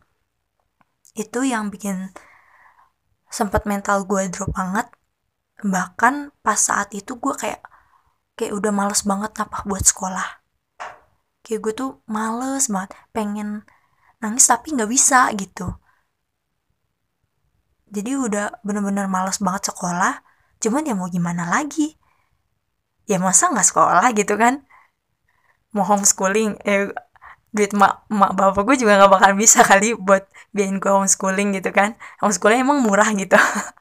Itu 1.15 1.47
yang 1.47 1.69
bikin 1.71 2.11
sempat 3.31 3.67
mental 3.71 4.07
gue 4.07 4.31
drop 4.31 4.51
banget. 4.55 4.87
Bahkan 5.63 6.15
pas 6.43 6.59
saat 6.59 6.91
itu 6.95 7.19
gue 7.19 7.35
kayak 7.35 7.63
kayak 8.39 8.53
udah 8.59 8.73
males 8.75 9.03
banget 9.07 9.33
apa 9.39 9.63
buat 9.69 9.85
sekolah. 9.85 10.43
Kayak 11.45 11.61
gue 11.63 11.73
tuh 11.75 11.91
males 12.11 12.67
banget 12.73 12.91
pengen 13.15 13.63
nangis 14.23 14.49
tapi 14.49 14.73
nggak 14.73 14.89
bisa 14.89 15.29
gitu 15.37 15.84
jadi 17.97 18.11
udah 18.27 18.45
bener-bener 18.67 19.07
males 19.15 19.39
banget 19.45 19.63
sekolah 19.73 20.13
cuman 20.63 20.83
ya 20.89 20.95
mau 20.99 21.09
gimana 21.17 21.45
lagi? 21.55 21.97
Ya 23.11 23.17
masa 23.21 23.53
nggak 23.53 23.69
sekolah 23.71 24.05
gitu 24.19 24.35
kan? 24.43 24.55
Mau 25.75 25.85
homeschooling 25.91 26.51
eh 26.65 26.89
duit 27.55 27.71
mak 27.81 27.93
mak 28.11 28.31
bapak 28.39 28.63
gue 28.67 28.77
juga 28.83 28.93
nggak 28.99 29.13
bakal 29.15 29.33
bisa 29.43 29.61
kali 29.71 29.95
buat 30.07 30.25
biayain 30.55 30.77
gue 30.83 30.91
homeschooling 30.97 31.49
gitu 31.57 31.71
kan? 31.79 31.91
Homeschooling 32.23 32.61
emang 32.67 32.81
murah 32.87 33.09
gitu. 33.15 33.37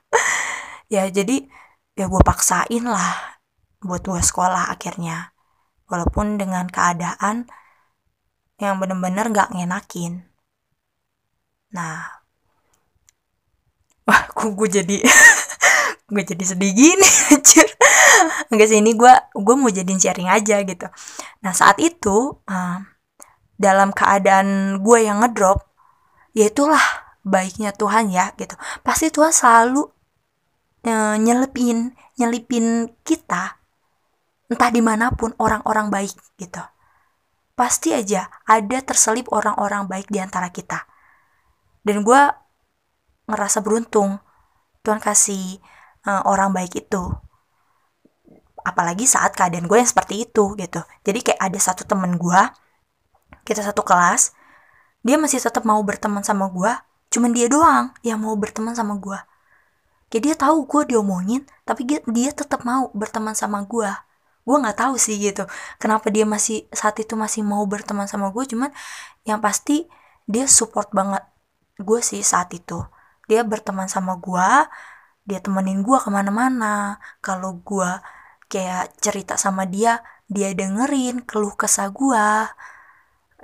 Ya 0.94 1.10
jadi 1.10 1.50
ya 1.98 2.06
gue 2.06 2.22
paksain 2.22 2.84
lah 2.86 3.40
buat 3.82 4.04
gue 4.06 4.22
sekolah 4.22 4.70
akhirnya. 4.74 5.34
Walaupun 5.90 6.38
dengan 6.38 6.70
keadaan 6.70 7.50
yang 8.62 8.78
bener-bener 8.78 9.26
nggak 9.34 9.50
ngenakin. 9.58 10.14
Nah 11.74 12.23
wah 14.04 14.22
gue 14.36 14.70
jadi 14.70 14.98
gue 16.14 16.24
jadi 16.24 16.44
sedih 16.44 16.72
gini 16.72 17.10
anjir. 17.34 17.68
Enggak 18.54 18.68
sih 18.70 18.78
ini 18.80 18.94
gue 18.94 19.14
gue 19.34 19.56
mau 19.58 19.72
jadiin 19.72 20.00
sharing 20.00 20.30
aja 20.30 20.62
gitu. 20.62 20.88
Nah 21.42 21.52
saat 21.56 21.80
itu 21.82 22.38
uh, 22.48 22.78
dalam 23.58 23.96
keadaan 23.96 24.80
gue 24.84 25.00
yang 25.08 25.24
ngedrop 25.24 25.64
ya 26.36 26.50
itulah 26.50 26.82
baiknya 27.24 27.72
Tuhan 27.74 28.12
ya 28.12 28.36
gitu. 28.36 28.54
Pasti 28.84 29.10
Tuhan 29.10 29.32
selalu 29.32 29.88
uh, 30.86 31.16
nyelipin 31.18 31.96
nyelipin 32.20 32.92
kita 33.02 33.58
entah 34.52 34.70
di 34.70 34.84
mana 34.86 35.10
pun 35.16 35.34
orang-orang 35.40 35.90
baik 35.90 36.14
gitu. 36.38 36.62
Pasti 37.54 37.94
aja 37.94 38.30
ada 38.46 38.78
terselip 38.86 39.30
orang-orang 39.34 39.90
baik 39.90 40.10
di 40.10 40.22
antara 40.22 40.50
kita. 40.54 40.86
Dan 41.82 42.06
gue 42.06 42.43
ngerasa 43.28 43.64
beruntung. 43.64 44.20
Tuhan 44.84 45.00
kasih 45.00 45.64
uh, 46.08 46.24
orang 46.28 46.52
baik 46.52 46.76
itu. 46.88 47.04
Apalagi 48.64 49.08
saat 49.08 49.36
keadaan 49.36 49.68
gue 49.68 49.78
yang 49.80 49.88
seperti 49.88 50.24
itu 50.28 50.56
gitu. 50.56 50.82
Jadi 51.04 51.20
kayak 51.20 51.40
ada 51.40 51.60
satu 51.60 51.84
temen 51.84 52.16
gue 52.16 52.42
kita 53.44 53.60
satu 53.60 53.84
kelas 53.84 54.32
dia 55.04 55.20
masih 55.20 55.44
tetap 55.44 55.68
mau 55.68 55.84
berteman 55.84 56.24
sama 56.24 56.48
gue 56.48 56.72
cuman 57.12 57.36
dia 57.36 57.52
doang 57.52 57.92
yang 58.08 58.20
mau 58.24 58.34
berteman 58.40 58.72
sama 58.74 58.96
gue. 58.98 59.20
Kayak 60.08 60.24
dia 60.24 60.36
tahu 60.38 60.64
gue 60.70 60.96
diomongin 60.96 61.44
tapi 61.68 61.84
dia, 61.84 62.00
dia 62.08 62.32
tetap 62.32 62.64
mau 62.64 62.88
berteman 62.96 63.36
sama 63.36 63.64
gue. 63.68 63.92
Gue 64.44 64.58
nggak 64.60 64.80
tahu 64.80 64.96
sih 65.00 65.20
gitu. 65.20 65.44
Kenapa 65.80 66.08
dia 66.12 66.24
masih 66.24 66.68
saat 66.72 66.96
itu 67.00 67.16
masih 67.20 67.44
mau 67.44 67.64
berteman 67.68 68.08
sama 68.08 68.32
gue 68.32 68.44
cuman 68.48 68.72
yang 69.28 69.44
pasti 69.44 69.88
dia 70.24 70.48
support 70.48 70.92
banget 70.96 71.24
gue 71.80 72.00
sih 72.00 72.24
saat 72.24 72.52
itu 72.56 72.80
dia 73.30 73.42
berteman 73.48 73.88
sama 73.88 74.20
gue 74.20 74.50
dia 75.24 75.40
temenin 75.40 75.82
gue 75.82 75.98
ke 76.00 76.10
mana-mana. 76.12 77.00
Kalau 77.24 77.60
gue 77.64 77.90
kayak 78.52 79.00
cerita 79.00 79.40
sama 79.40 79.64
dia 79.66 80.04
dia 80.28 80.52
dengerin 80.56 81.24
keluh 81.28 81.56
kesah 81.56 81.90
gue 81.92 82.28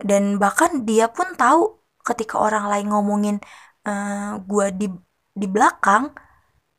dan 0.04 0.40
bahkan 0.40 0.88
dia 0.88 1.12
pun 1.12 1.36
tahu 1.36 1.80
ketika 2.08 2.40
orang 2.40 2.72
lain 2.72 2.88
ngomongin 2.92 3.38
uh, 3.88 3.92
eh, 3.92 4.32
gue 4.44 4.66
di 4.80 4.88
di 5.36 5.48
belakang 5.48 6.12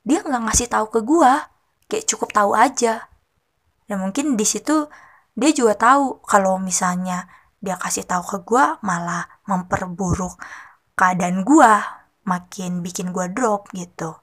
dia 0.05 0.25
nggak 0.25 0.43
ngasih 0.49 0.69
tahu 0.73 0.87
ke 0.95 1.01
gue 1.05 1.33
kayak 1.91 2.05
cukup 2.09 2.31
tahu 2.33 2.53
aja. 2.57 3.09
Dan 3.89 4.07
mungkin 4.07 4.39
di 4.39 4.47
situ 4.47 4.87
dia 5.35 5.51
juga 5.51 5.75
tahu 5.77 6.23
kalau 6.25 6.61
misalnya 6.63 7.27
dia 7.61 7.77
kasih 7.77 8.05
tahu 8.09 8.23
ke 8.25 8.39
gue 8.47 8.65
malah 8.87 9.27
memperburuk 9.49 10.39
keadaan 10.97 11.43
gue 11.45 11.73
makin 12.31 12.87
bikin 12.87 13.11
gue 13.11 13.27
drop 13.35 13.75
gitu 13.75 14.15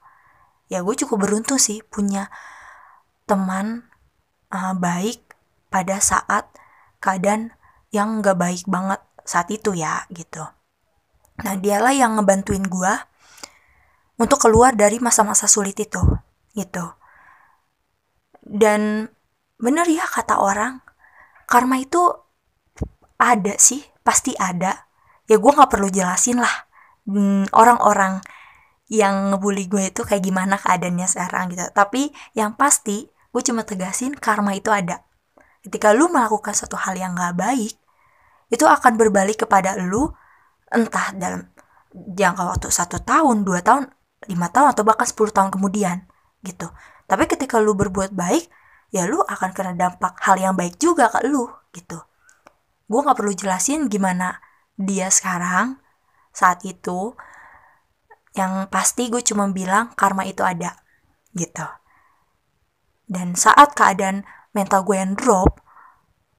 ya 0.72 0.80
gue 0.84 0.96
cukup 0.96 1.28
beruntung 1.28 1.60
sih 1.60 1.84
punya 1.84 2.32
teman 3.28 3.88
uh, 4.52 4.76
baik 4.76 5.24
pada 5.68 6.00
saat 6.00 6.48
keadaan 7.04 7.56
yang 7.92 8.20
gak 8.24 8.40
baik 8.40 8.64
banget 8.68 9.00
saat 9.28 9.52
itu 9.52 9.76
ya 9.76 10.08
gitu. 10.12 10.44
Nah 11.44 11.54
dialah 11.60 11.94
yang 11.94 12.16
ngebantuin 12.20 12.64
gue 12.64 12.94
untuk 14.18 14.40
keluar 14.42 14.74
dari 14.74 14.98
masa-masa 14.98 15.46
sulit 15.46 15.76
itu 15.78 16.00
gitu. 16.56 16.86
Dan 18.48 19.12
bener 19.60 19.86
ya 19.92 20.08
kata 20.08 20.40
orang, 20.40 20.80
karma 21.46 21.84
itu 21.84 22.00
ada 23.20 23.60
sih, 23.60 23.84
pasti 24.02 24.34
ada. 24.40 24.88
Ya 25.28 25.36
gue 25.36 25.52
gak 25.52 25.68
perlu 25.68 25.92
jelasin 25.92 26.40
lah 26.40 26.67
hmm, 27.08 27.50
orang-orang 27.56 28.20
yang 28.88 29.36
ngebully 29.36 29.68
gue 29.68 29.92
itu 29.92 30.04
kayak 30.04 30.24
gimana 30.24 30.56
keadaannya 30.60 31.08
sekarang 31.08 31.52
gitu. 31.52 31.64
Tapi 31.72 32.12
yang 32.36 32.56
pasti 32.56 33.08
gue 33.08 33.42
cuma 33.44 33.64
tegasin 33.68 34.16
karma 34.16 34.56
itu 34.56 34.72
ada. 34.72 35.04
Ketika 35.64 35.92
lu 35.92 36.08
melakukan 36.08 36.56
satu 36.56 36.80
hal 36.80 36.96
yang 36.96 37.16
gak 37.16 37.36
baik 37.36 37.76
itu 38.48 38.64
akan 38.64 38.96
berbalik 38.96 39.44
kepada 39.44 39.76
lu 39.76 40.08
entah 40.72 41.12
dalam 41.12 41.52
jangka 41.92 42.44
waktu 42.48 42.68
satu 42.72 43.04
tahun 43.04 43.44
dua 43.44 43.60
tahun 43.60 43.92
lima 44.28 44.48
tahun 44.52 44.74
atau 44.76 44.84
bahkan 44.88 45.08
10 45.08 45.36
tahun 45.36 45.50
kemudian 45.52 46.08
gitu. 46.44 46.72
Tapi 47.08 47.24
ketika 47.28 47.60
lu 47.60 47.76
berbuat 47.76 48.16
baik 48.16 48.48
ya 48.92 49.04
lu 49.04 49.20
akan 49.20 49.52
kena 49.52 49.76
dampak 49.76 50.16
hal 50.24 50.40
yang 50.40 50.56
baik 50.56 50.80
juga 50.80 51.12
ke 51.12 51.28
lu 51.28 51.52
gitu. 51.76 52.00
Gue 52.88 53.00
nggak 53.04 53.20
perlu 53.20 53.36
jelasin 53.36 53.92
gimana 53.92 54.40
dia 54.80 55.12
sekarang 55.12 55.80
saat 56.38 56.62
itu 56.70 57.18
yang 58.38 58.70
pasti 58.70 59.10
gue 59.10 59.26
cuma 59.26 59.50
bilang 59.50 59.98
karma 59.98 60.22
itu 60.30 60.46
ada 60.46 60.78
gitu 61.34 61.66
dan 63.08 63.40
saat 63.40 63.72
keadaan 63.72 64.28
mental 64.52 64.84
gue 64.84 65.00
yang 65.00 65.16
drop, 65.16 65.64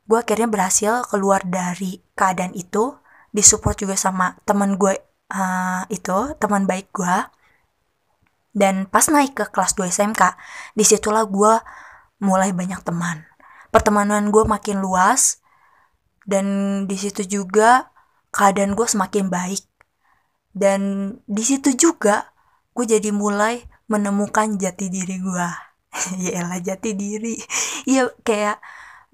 gue 0.04 0.20
akhirnya 0.20 0.48
berhasil 0.52 1.08
keluar 1.08 1.40
dari 1.48 2.04
keadaan 2.12 2.52
itu, 2.52 3.00
disupport 3.32 3.76
juga 3.76 3.96
sama 3.96 4.36
teman 4.44 4.76
gue 4.76 5.00
uh, 5.32 5.82
itu, 5.88 6.36
teman 6.36 6.68
baik 6.68 6.92
gue. 6.92 7.16
Dan 8.52 8.84
pas 8.84 9.08
naik 9.08 9.32
ke 9.32 9.44
kelas 9.48 9.72
2 9.80 9.88
SMK, 9.88 10.22
di 10.76 10.84
situlah 10.84 11.24
gue 11.24 11.52
mulai 12.20 12.52
banyak 12.52 12.84
teman. 12.84 13.24
Pertemanan 13.72 14.28
gue 14.28 14.44
makin 14.44 14.84
luas, 14.84 15.40
dan 16.28 16.44
di 16.84 16.96
situ 17.00 17.24
juga 17.24 17.88
keadaan 18.28 18.76
gue 18.76 18.84
semakin 18.84 19.32
baik. 19.32 19.64
Dan 20.58 21.14
di 21.30 21.42
situ 21.46 21.70
juga 21.78 22.34
gue 22.74 22.82
jadi 22.82 23.14
mulai 23.14 23.62
menemukan 23.86 24.58
jati 24.58 24.90
diri 24.90 25.16
gue 25.22 25.48
ya 26.22 26.42
elah 26.42 26.58
jati 26.58 26.90
diri. 26.98 27.38
Ya 27.88 28.10
kayak 28.26 28.60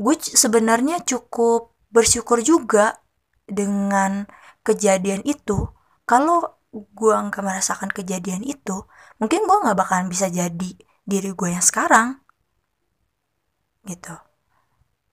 gue 0.01 0.15
sebenarnya 0.19 1.05
cukup 1.07 1.71
bersyukur 1.95 2.43
juga 2.43 2.99
dengan 3.47 4.27
kejadian 4.67 5.23
itu. 5.23 5.71
Kalau 6.09 6.59
gue 6.75 7.15
nggak 7.15 7.45
merasakan 7.45 7.91
kejadian 7.95 8.43
itu 8.43 8.83
mungkin 9.23 9.47
gue 9.47 9.57
nggak 9.63 9.79
bakalan 9.79 10.11
bisa 10.11 10.27
jadi 10.27 10.71
diri 11.07 11.31
gue 11.37 11.49
yang 11.55 11.63
sekarang. 11.63 12.19
Gitu. 13.87 14.15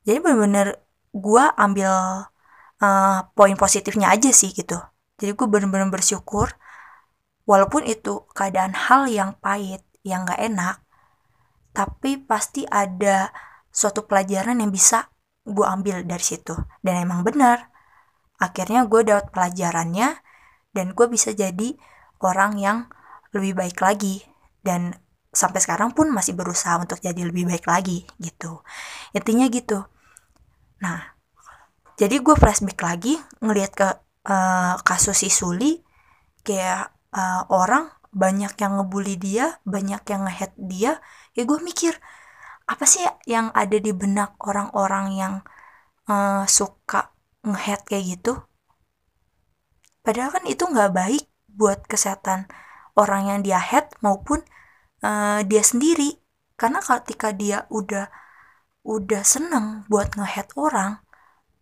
Jadi 0.07 0.17
bener-bener 0.23 0.81
gue 1.13 1.43
ambil 1.59 1.93
uh, 2.81 3.19
poin 3.37 3.55
positifnya 3.59 4.09
aja 4.09 4.31
sih 4.33 4.49
gitu 4.55 4.79
jadi 5.21 5.37
gue 5.37 5.47
bener-bener 5.47 5.93
bersyukur 5.93 6.49
walaupun 7.45 7.85
itu 7.85 8.25
keadaan 8.33 8.73
hal 8.73 9.05
yang 9.05 9.37
pahit 9.37 9.85
yang 10.01 10.25
gak 10.25 10.41
enak 10.41 10.81
tapi 11.71 12.19
pasti 12.19 12.67
ada 12.67 13.31
suatu 13.71 14.03
pelajaran 14.03 14.59
yang 14.59 14.69
bisa 14.69 15.07
gue 15.47 15.65
ambil 15.65 16.03
dari 16.05 16.21
situ. 16.21 16.53
Dan 16.83 17.07
emang 17.07 17.23
benar 17.25 17.71
akhirnya 18.41 18.85
gue 18.89 19.01
dapat 19.07 19.31
pelajarannya 19.31 20.17
dan 20.75 20.85
gue 20.97 21.07
bisa 21.07 21.31
jadi 21.31 21.77
orang 22.21 22.59
yang 22.59 22.77
lebih 23.31 23.57
baik 23.57 23.79
lagi. 23.79 24.21
Dan 24.61 24.93
sampai 25.31 25.63
sekarang 25.63 25.95
pun 25.95 26.11
masih 26.11 26.35
berusaha 26.35 26.75
untuk 26.77 26.99
jadi 26.99 27.23
lebih 27.23 27.47
baik 27.47 27.65
lagi 27.65 28.03
gitu. 28.19 28.61
Intinya 29.15 29.47
gitu. 29.47 29.87
Nah 30.83 31.15
jadi 31.95 32.19
gue 32.19 32.35
flashback 32.35 32.83
lagi 32.83 33.15
ngelihat 33.39 33.71
ke 33.73 33.87
uh, 34.27 34.77
kasus 34.83 35.25
si 35.25 35.29
Suli 35.29 35.81
kayak 36.45 36.93
uh, 37.13 37.45
orang 37.49 37.89
banyak 38.11 38.51
yang 38.59 38.81
ngebully 38.81 39.15
dia 39.15 39.61
banyak 39.63 40.03
yang 40.11 40.27
ngehead 40.27 40.51
dia 40.59 40.99
ya 41.31 41.43
gue 41.47 41.59
mikir 41.63 41.95
apa 42.67 42.85
sih 42.87 43.03
yang 43.27 43.51
ada 43.51 43.77
di 43.79 43.91
benak 43.91 44.35
orang-orang 44.43 45.07
yang 45.15 45.33
uh, 46.07 46.47
suka 46.47 47.11
ngehead 47.43 47.83
kayak 47.83 48.05
gitu? 48.17 48.33
Padahal 50.01 50.31
kan 50.31 50.45
itu 50.47 50.63
nggak 50.65 50.91
baik 50.95 51.25
buat 51.51 51.83
kesehatan 51.85 52.47
orang 52.95 53.27
yang 53.27 53.39
dia 53.43 53.59
head 53.59 53.91
maupun 53.99 54.39
uh, 55.03 55.43
dia 55.43 55.63
sendiri. 55.65 56.15
Karena 56.55 56.79
ketika 56.79 57.35
dia 57.35 57.67
udah 57.67 58.07
udah 58.87 59.21
seneng 59.21 59.85
buat 59.91 60.15
ngehead 60.17 60.55
orang 60.57 61.03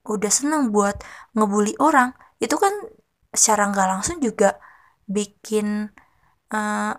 udah 0.08 0.32
seneng 0.32 0.72
buat 0.72 1.04
ngebully 1.36 1.76
orang 1.78 2.16
itu 2.40 2.56
kan 2.56 2.74
secara 3.30 3.70
nggak 3.70 3.88
langsung 3.88 4.18
juga 4.24 4.58
bikin 5.06 5.92
uh, 6.56 6.94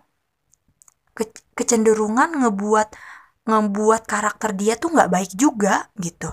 ke 1.17 1.25
kecenderungan 1.59 2.45
ngebuat 2.45 2.89
ngebuat 3.49 4.03
karakter 4.07 4.55
dia 4.55 4.79
tuh 4.79 4.95
nggak 4.95 5.11
baik 5.11 5.33
juga 5.35 5.91
gitu. 5.99 6.31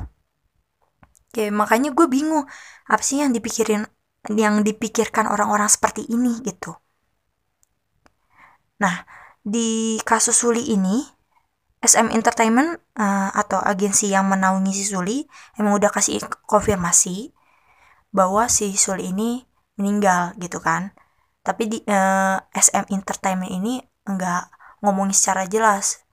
Kayak 1.34 1.54
makanya 1.56 1.90
gue 1.98 2.08
bingung 2.08 2.46
apa 2.88 3.04
sih 3.04 3.24
yang 3.24 3.32
dipikirin 3.34 3.84
yang 4.32 4.62
dipikirkan 4.62 5.26
orang-orang 5.30 5.72
seperti 5.72 6.04
ini 6.12 6.44
gitu. 6.44 6.76
Nah 8.84 9.08
di 9.42 9.98
kasus 10.04 10.36
Suli 10.44 10.76
ini 10.76 11.00
SM 11.80 12.10
Entertainment 12.12 12.82
uh, 13.00 13.32
atau 13.32 13.62
agensi 13.62 14.12
yang 14.12 14.28
menaungi 14.28 14.74
si 14.76 14.84
Suli 14.84 15.24
emang 15.56 15.78
udah 15.78 15.94
kasih 15.94 16.20
konfirmasi 16.50 17.37
bahwa 18.18 18.50
si 18.50 18.74
Suli 18.74 19.14
ini 19.14 19.46
meninggal 19.78 20.34
gitu 20.42 20.58
kan 20.58 20.98
tapi 21.46 21.70
di 21.72 21.78
eh, 21.86 22.38
SM 22.52 22.92
Entertainment 22.92 23.54
ini 23.54 23.80
enggak 24.04 24.52
ngomongin 24.84 25.16
secara 25.16 25.48
jelas 25.48 26.04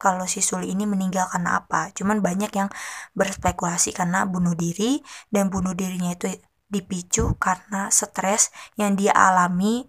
kalau 0.00 0.24
si 0.24 0.40
Suli 0.40 0.72
ini 0.72 0.88
meninggal 0.88 1.28
karena 1.28 1.60
apa. 1.60 1.92
Cuman 1.92 2.24
banyak 2.24 2.50
yang 2.56 2.72
berspekulasi 3.12 3.92
karena 3.92 4.24
bunuh 4.24 4.56
diri 4.56 5.04
dan 5.28 5.52
bunuh 5.52 5.76
dirinya 5.76 6.16
itu 6.16 6.32
dipicu 6.72 7.36
karena 7.36 7.92
stres 7.92 8.48
yang 8.80 8.96
dia 8.96 9.12
alami 9.12 9.84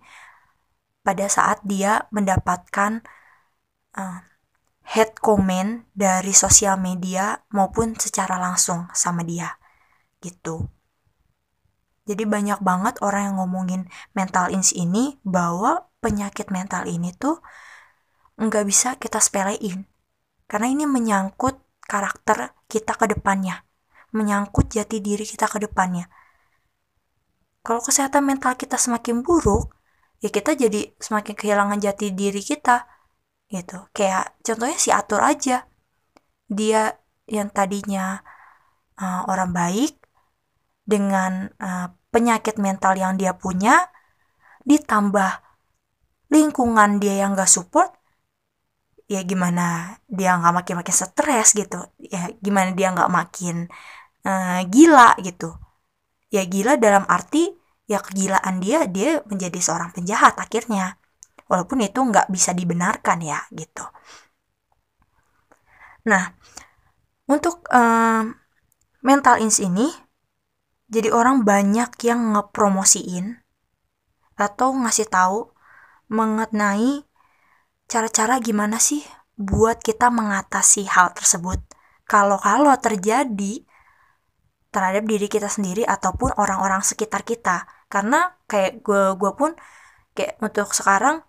pada 1.02 1.26
saat 1.32 1.64
dia 1.64 2.06
mendapatkan 2.12 3.02
uh, 3.96 4.20
head 4.86 5.18
comment 5.24 5.88
dari 5.96 6.36
sosial 6.36 6.76
media 6.78 7.40
maupun 7.56 7.96
secara 7.96 8.36
langsung 8.38 8.92
sama 8.92 9.24
dia 9.24 9.56
gitu. 10.20 10.68
Jadi 12.12 12.24
banyak 12.28 12.60
banget 12.60 13.00
orang 13.00 13.32
yang 13.32 13.36
ngomongin 13.40 13.82
mental 14.12 14.52
ins 14.52 14.76
ini 14.76 15.16
bahwa 15.24 15.88
penyakit 16.04 16.52
mental 16.52 16.84
ini 16.92 17.16
tuh 17.16 17.40
nggak 18.36 18.66
bisa 18.68 19.00
kita 19.00 19.24
sepelein 19.24 19.88
karena 20.52 20.68
ini 20.68 20.84
menyangkut 20.84 21.56
karakter 21.88 22.52
kita 22.68 23.00
ke 23.00 23.08
depannya. 23.16 23.64
Menyangkut 24.12 24.68
jati 24.68 25.00
diri 25.00 25.24
kita 25.24 25.48
ke 25.48 25.64
depannya. 25.64 26.12
Kalau 27.64 27.80
kesehatan 27.80 28.28
mental 28.28 28.60
kita 28.60 28.76
semakin 28.76 29.24
buruk, 29.24 29.72
ya 30.20 30.28
kita 30.28 30.52
jadi 30.60 30.92
semakin 31.00 31.40
kehilangan 31.40 31.80
jati 31.80 32.12
diri 32.12 32.44
kita. 32.44 32.84
Gitu. 33.48 33.80
Kayak 33.96 34.36
contohnya 34.44 34.76
si 34.76 34.92
Atur 34.92 35.24
aja. 35.24 35.72
Dia 36.52 37.00
yang 37.32 37.48
tadinya 37.48 38.20
uh, 39.00 39.24
orang 39.32 39.56
baik 39.56 39.96
dengan 40.84 41.48
uh, 41.64 41.88
penyakit 42.12 42.60
mental 42.60 42.94
yang 43.00 43.16
dia 43.16 43.34
punya 43.34 43.88
ditambah 44.68 45.42
lingkungan 46.32 47.02
dia 47.02 47.26
yang 47.26 47.34
gak 47.34 47.50
support 47.50 48.02
ya 49.12 49.28
gimana 49.28 50.00
dia 50.08 50.40
nggak 50.40 50.56
makin 50.56 50.76
makin 50.80 50.96
stres 50.96 51.52
gitu. 51.52 51.84
Ya 52.00 52.32
gimana 52.40 52.72
dia 52.72 52.96
nggak 52.96 53.12
makin 53.12 53.68
uh, 54.24 54.64
gila 54.72 55.20
gitu. 55.20 55.52
Ya 56.32 56.48
gila 56.48 56.80
dalam 56.80 57.04
arti 57.12 57.52
ya 57.92 58.00
kegilaan 58.00 58.64
dia 58.64 58.88
dia 58.88 59.20
menjadi 59.28 59.60
seorang 59.60 59.92
penjahat 59.92 60.40
akhirnya. 60.40 60.96
Walaupun 61.52 61.84
itu 61.84 62.00
nggak 62.00 62.32
bisa 62.32 62.56
dibenarkan 62.56 63.20
ya 63.20 63.44
gitu. 63.52 63.84
Nah 66.08 66.32
untuk 67.28 67.68
uh, 67.68 68.24
mental 69.04 69.44
ins 69.44 69.60
ini 69.60 69.92
jadi 70.92 71.10
orang 71.16 71.48
banyak 71.48 71.96
yang 72.04 72.36
ngepromosiin 72.36 73.40
atau 74.36 74.76
ngasih 74.76 75.08
tahu 75.08 75.56
mengenai 76.12 77.08
cara-cara 77.88 78.44
gimana 78.44 78.76
sih 78.76 79.00
buat 79.40 79.80
kita 79.80 80.12
mengatasi 80.12 80.86
hal 80.92 81.16
tersebut. 81.16 81.64
Kalau-kalau 82.06 82.76
terjadi 82.78 83.64
terhadap 84.72 85.04
diri 85.08 85.28
kita 85.28 85.48
sendiri 85.48 85.88
ataupun 85.88 86.36
orang-orang 86.36 86.84
sekitar 86.84 87.24
kita. 87.24 87.68
Karena 87.92 88.36
kayak 88.48 88.84
gue 88.84 89.16
gue 89.16 89.32
pun 89.36 89.52
kayak 90.16 90.40
untuk 90.44 90.72
sekarang 90.72 91.24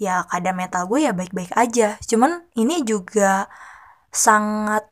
ya 0.00 0.24
kadang 0.28 0.56
mental 0.56 0.88
gue 0.88 1.04
ya 1.04 1.12
baik-baik 1.12 1.52
aja. 1.52 2.00
Cuman 2.04 2.48
ini 2.56 2.80
juga 2.84 3.48
sangat 4.12 4.88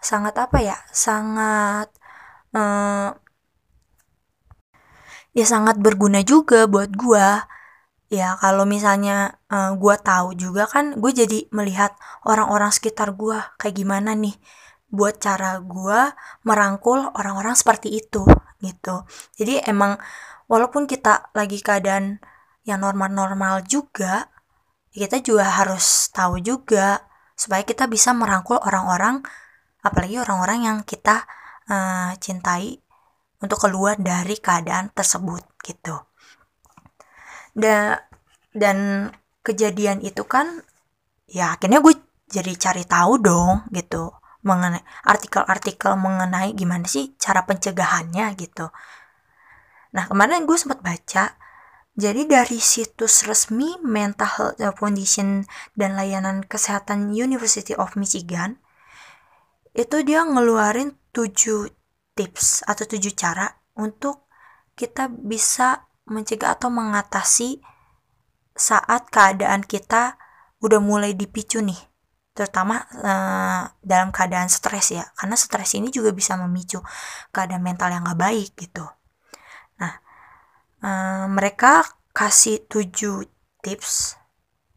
sangat 0.00 0.36
apa 0.36 0.58
ya? 0.60 0.76
Sangat 0.92 1.88
uh, 2.56 3.23
ya 5.34 5.44
sangat 5.44 5.76
berguna 5.82 6.22
juga 6.22 6.70
buat 6.70 6.94
gue 6.94 7.26
ya 8.12 8.38
kalau 8.38 8.64
misalnya 8.64 9.42
uh, 9.50 9.74
gue 9.74 9.94
tahu 9.98 10.38
juga 10.38 10.70
kan 10.70 10.94
gue 11.02 11.10
jadi 11.10 11.50
melihat 11.50 11.98
orang-orang 12.22 12.70
sekitar 12.70 13.12
gue 13.18 13.38
kayak 13.58 13.74
gimana 13.74 14.14
nih 14.14 14.38
buat 14.94 15.18
cara 15.18 15.58
gue 15.58 16.00
merangkul 16.46 17.10
orang-orang 17.18 17.58
seperti 17.58 17.98
itu 17.98 18.22
gitu. 18.62 19.02
Jadi 19.34 19.58
emang 19.66 19.98
walaupun 20.46 20.86
kita 20.86 21.34
lagi 21.34 21.58
keadaan 21.58 22.22
yang 22.62 22.80
normal-normal 22.80 23.66
juga 23.66 24.30
kita 24.94 25.18
juga 25.18 25.50
harus 25.50 26.08
tahu 26.14 26.38
juga 26.38 27.02
supaya 27.34 27.66
kita 27.66 27.90
bisa 27.90 28.14
merangkul 28.14 28.62
orang-orang 28.62 29.26
apalagi 29.82 30.22
orang-orang 30.22 30.70
yang 30.70 30.78
kita 30.86 31.26
uh, 31.66 32.14
cintai 32.22 32.83
untuk 33.44 33.60
keluar 33.60 34.00
dari 34.00 34.40
keadaan 34.40 34.88
tersebut 34.96 35.44
gitu 35.60 36.00
da 37.54 38.02
dan 38.56 39.10
kejadian 39.46 40.02
itu 40.02 40.26
kan 40.26 40.64
ya 41.30 41.54
akhirnya 41.54 41.78
gue 41.84 41.94
jadi 42.26 42.52
cari 42.58 42.84
tahu 42.88 43.22
dong 43.22 43.68
gitu 43.70 44.10
mengenai 44.44 44.82
artikel-artikel 45.08 45.96
mengenai 45.96 46.52
gimana 46.52 46.84
sih 46.84 47.16
cara 47.16 47.48
pencegahannya 47.48 48.36
gitu. 48.36 48.68
Nah 49.96 50.04
kemarin 50.04 50.44
gue 50.44 50.58
sempat 50.58 50.84
baca 50.84 51.38
jadi 51.94 52.26
dari 52.26 52.58
situs 52.58 53.24
resmi 53.24 53.78
Mental 53.80 54.26
Health 54.58 54.82
Foundation 54.82 55.46
dan 55.78 55.94
layanan 55.94 56.42
kesehatan 56.44 57.14
University 57.14 57.72
of 57.78 57.94
Michigan 57.96 58.58
itu 59.74 60.02
dia 60.02 60.26
ngeluarin 60.26 60.98
7 61.14 61.70
tips 62.14 62.62
atau 62.66 62.86
7 62.86 63.10
cara 63.14 63.46
untuk 63.78 64.26
kita 64.74 65.10
bisa 65.10 65.86
mencegah 66.06 66.58
atau 66.58 66.70
mengatasi 66.70 67.62
saat 68.54 69.10
keadaan 69.10 69.66
kita 69.66 70.18
udah 70.62 70.78
mulai 70.78 71.12
dipicu 71.12 71.58
nih 71.58 71.78
terutama 72.34 72.82
uh, 72.98 73.62
dalam 73.78 74.10
keadaan 74.10 74.50
stres 74.50 74.90
ya 74.90 75.06
karena 75.14 75.38
stres 75.38 75.78
ini 75.78 75.94
juga 75.94 76.10
bisa 76.10 76.34
memicu 76.34 76.82
keadaan 77.30 77.62
mental 77.62 77.94
yang 77.94 78.02
gak 78.02 78.18
baik 78.18 78.50
gitu. 78.58 78.82
Nah 79.78 79.94
uh, 80.82 81.26
mereka 81.30 81.86
kasih 82.10 82.66
7 82.66 83.26
tips 83.62 84.18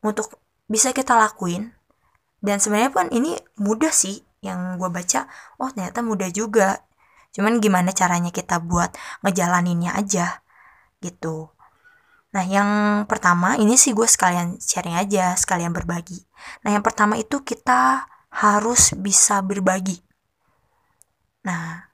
untuk 0.06 0.38
bisa 0.69 0.93
kita 0.93 1.17
lakuin. 1.17 1.73
Dan 2.38 2.62
sebenarnya 2.62 2.93
pun 2.93 3.10
ini 3.10 3.34
mudah 3.58 3.89
sih 3.89 4.21
yang 4.45 4.78
gue 4.78 4.93
baca 4.93 5.26
oh 5.58 5.73
ternyata 5.73 6.06
mudah 6.06 6.30
juga 6.30 6.86
cuman 7.38 7.62
gimana 7.62 7.93
caranya 7.93 8.34
kita 8.34 8.58
buat 8.58 8.97
ngejalaninnya 9.21 9.93
aja 9.93 10.41
gitu. 10.97 11.54
Nah, 12.34 12.43
yang 12.43 12.69
pertama 13.06 13.56
ini 13.62 13.78
sih 13.78 13.93
gue 13.93 14.10
sekalian 14.10 14.58
sharing 14.58 14.97
aja, 14.97 15.38
sekalian 15.38 15.71
berbagi. 15.71 16.17
Nah, 16.65 16.73
yang 16.73 16.82
pertama 16.82 17.15
itu 17.15 17.45
kita 17.45 18.10
harus 18.34 18.97
bisa 18.97 19.39
berbagi. 19.45 20.02
Nah, 21.45 21.88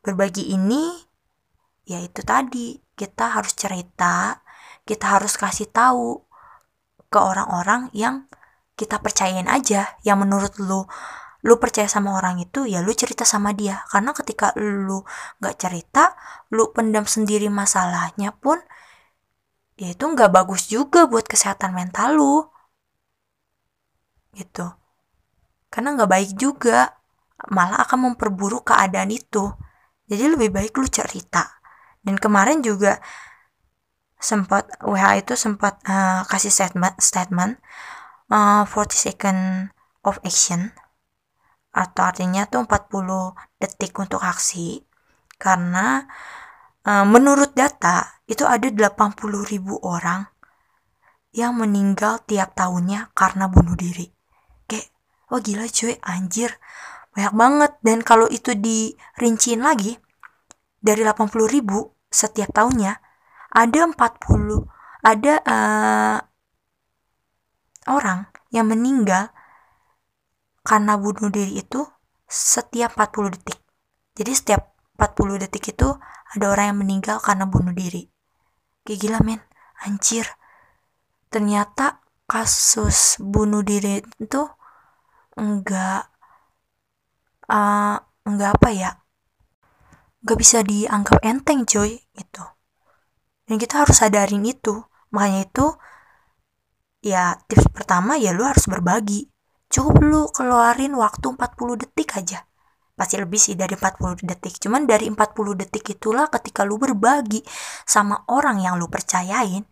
berbagi 0.00 0.54
ini 0.54 1.02
ya 1.86 1.98
itu 2.02 2.22
tadi, 2.22 2.78
kita 2.96 3.36
harus 3.36 3.52
cerita, 3.52 4.42
kita 4.86 5.18
harus 5.18 5.36
kasih 5.36 5.68
tahu 5.70 6.24
ke 7.10 7.18
orang-orang 7.18 7.92
yang 7.94 8.26
kita 8.74 8.98
percayain 8.98 9.46
aja, 9.46 9.98
yang 10.02 10.18
menurut 10.18 10.56
lu 10.58 10.88
lu 11.46 11.62
percaya 11.62 11.86
sama 11.86 12.18
orang 12.18 12.42
itu 12.42 12.66
ya 12.66 12.82
lu 12.82 12.90
cerita 12.90 13.22
sama 13.22 13.54
dia. 13.54 13.86
Karena 13.86 14.10
ketika 14.10 14.50
lu 14.58 15.06
nggak 15.38 15.54
cerita 15.56 16.18
lu 16.50 16.74
pendam 16.74 17.06
sendiri 17.06 17.46
masalahnya 17.46 18.34
pun 18.34 18.58
ya 19.78 19.94
itu 19.94 20.04
nggak 20.04 20.30
bagus 20.34 20.66
juga 20.66 21.06
buat 21.06 21.24
kesehatan 21.30 21.70
mental 21.70 22.18
lu. 22.18 22.36
Gitu. 24.34 24.66
Karena 25.70 25.94
nggak 25.94 26.10
baik 26.10 26.30
juga 26.34 26.98
malah 27.46 27.86
akan 27.86 28.12
memperburuk 28.12 28.66
keadaan 28.66 29.14
itu. 29.14 29.54
Jadi 30.10 30.24
lebih 30.34 30.50
baik 30.50 30.74
lu 30.74 30.90
cerita. 30.90 31.62
Dan 32.02 32.18
kemarin 32.18 32.62
juga 32.62 32.98
sempat 34.16 34.66
WH 34.82 35.22
itu 35.22 35.34
sempat 35.38 35.78
uh, 35.86 36.24
kasih 36.26 36.50
statement 36.50 36.96
statement 36.98 37.60
uh, 38.32 38.64
40 38.64 38.90
second 38.96 39.40
of 40.02 40.16
action 40.24 40.72
atau 41.76 42.08
artinya 42.08 42.48
tuh 42.48 42.64
40 42.64 43.36
detik 43.60 43.92
untuk 44.00 44.24
aksi. 44.24 44.80
Karena 45.36 46.08
e, 46.80 46.92
menurut 47.04 47.52
data 47.52 48.24
itu 48.24 48.48
ada 48.48 48.72
80 48.72 49.52
ribu 49.52 49.76
orang 49.84 50.24
yang 51.36 51.52
meninggal 51.60 52.24
tiap 52.24 52.56
tahunnya 52.56 53.12
karena 53.12 53.52
bunuh 53.52 53.76
diri. 53.76 54.08
Kayak 54.64 54.88
wah 55.28 55.40
gila 55.44 55.68
cuy 55.68 56.00
anjir 56.00 56.56
banyak 57.12 57.34
banget. 57.36 57.72
Dan 57.84 58.00
kalau 58.00 58.24
itu 58.32 58.56
dirinciin 58.56 59.60
lagi 59.60 60.00
dari 60.80 61.04
80 61.04 61.28
ribu 61.52 61.92
setiap 62.08 62.48
tahunnya 62.56 62.96
ada 63.52 63.80
40 63.84 64.64
ada 65.04 65.34
uh, 65.44 66.18
orang 67.92 68.26
yang 68.50 68.66
meninggal 68.72 69.35
karena 70.66 70.98
bunuh 70.98 71.30
diri 71.30 71.62
itu 71.62 71.86
setiap 72.26 72.98
40 72.98 73.38
detik. 73.38 73.58
Jadi 74.18 74.32
setiap 74.34 74.74
40 74.98 75.38
detik 75.46 75.70
itu 75.70 75.88
ada 76.34 76.46
orang 76.50 76.74
yang 76.74 76.78
meninggal 76.82 77.22
karena 77.22 77.46
bunuh 77.46 77.70
diri. 77.70 78.10
Kayak 78.82 78.98
gila 78.98 79.18
men, 79.22 79.40
anjir. 79.86 80.26
Ternyata 81.30 82.02
kasus 82.26 83.22
bunuh 83.22 83.62
diri 83.62 84.02
itu 84.02 84.42
enggak 85.38 86.10
uh, 87.46 87.96
enggak 88.26 88.50
apa 88.58 88.68
ya 88.74 88.90
enggak 90.24 90.38
bisa 90.42 90.58
dianggap 90.66 91.22
enteng 91.22 91.62
coy 91.62 92.02
gitu 92.18 92.44
dan 93.46 93.56
kita 93.62 93.86
harus 93.86 93.94
sadarin 93.94 94.42
itu 94.42 94.82
makanya 95.14 95.46
itu 95.46 95.66
ya 97.06 97.38
tips 97.46 97.70
pertama 97.70 98.18
ya 98.18 98.34
lu 98.34 98.42
harus 98.42 98.66
berbagi 98.66 99.30
cukup 99.72 99.96
lu 100.02 100.22
keluarin 100.30 100.94
waktu 100.96 101.26
40 101.34 101.82
detik 101.82 102.16
aja. 102.18 102.44
Pasti 102.96 103.20
lebih 103.20 103.36
sih 103.36 103.54
dari 103.54 103.76
40 103.76 104.24
detik. 104.24 104.56
Cuman 104.56 104.88
dari 104.88 105.06
40 105.10 105.52
detik 105.52 105.84
itulah 105.96 106.32
ketika 106.32 106.64
lu 106.64 106.80
berbagi 106.80 107.44
sama 107.84 108.24
orang 108.32 108.62
yang 108.62 108.80
lu 108.80 108.88
percayain 108.88 109.64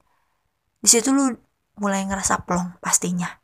di 0.85 0.89
situ 0.93 1.17
lu 1.17 1.33
mulai 1.81 2.05
ngerasa 2.05 2.45
plong 2.45 2.77
pastinya. 2.85 3.41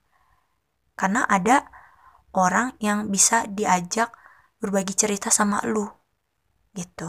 Karena 0.92 1.24
ada 1.24 1.64
orang 2.36 2.76
yang 2.78 3.08
bisa 3.08 3.48
diajak 3.48 4.12
berbagi 4.60 4.92
cerita 4.92 5.32
sama 5.32 5.64
lu 5.64 5.88
gitu. 6.76 7.08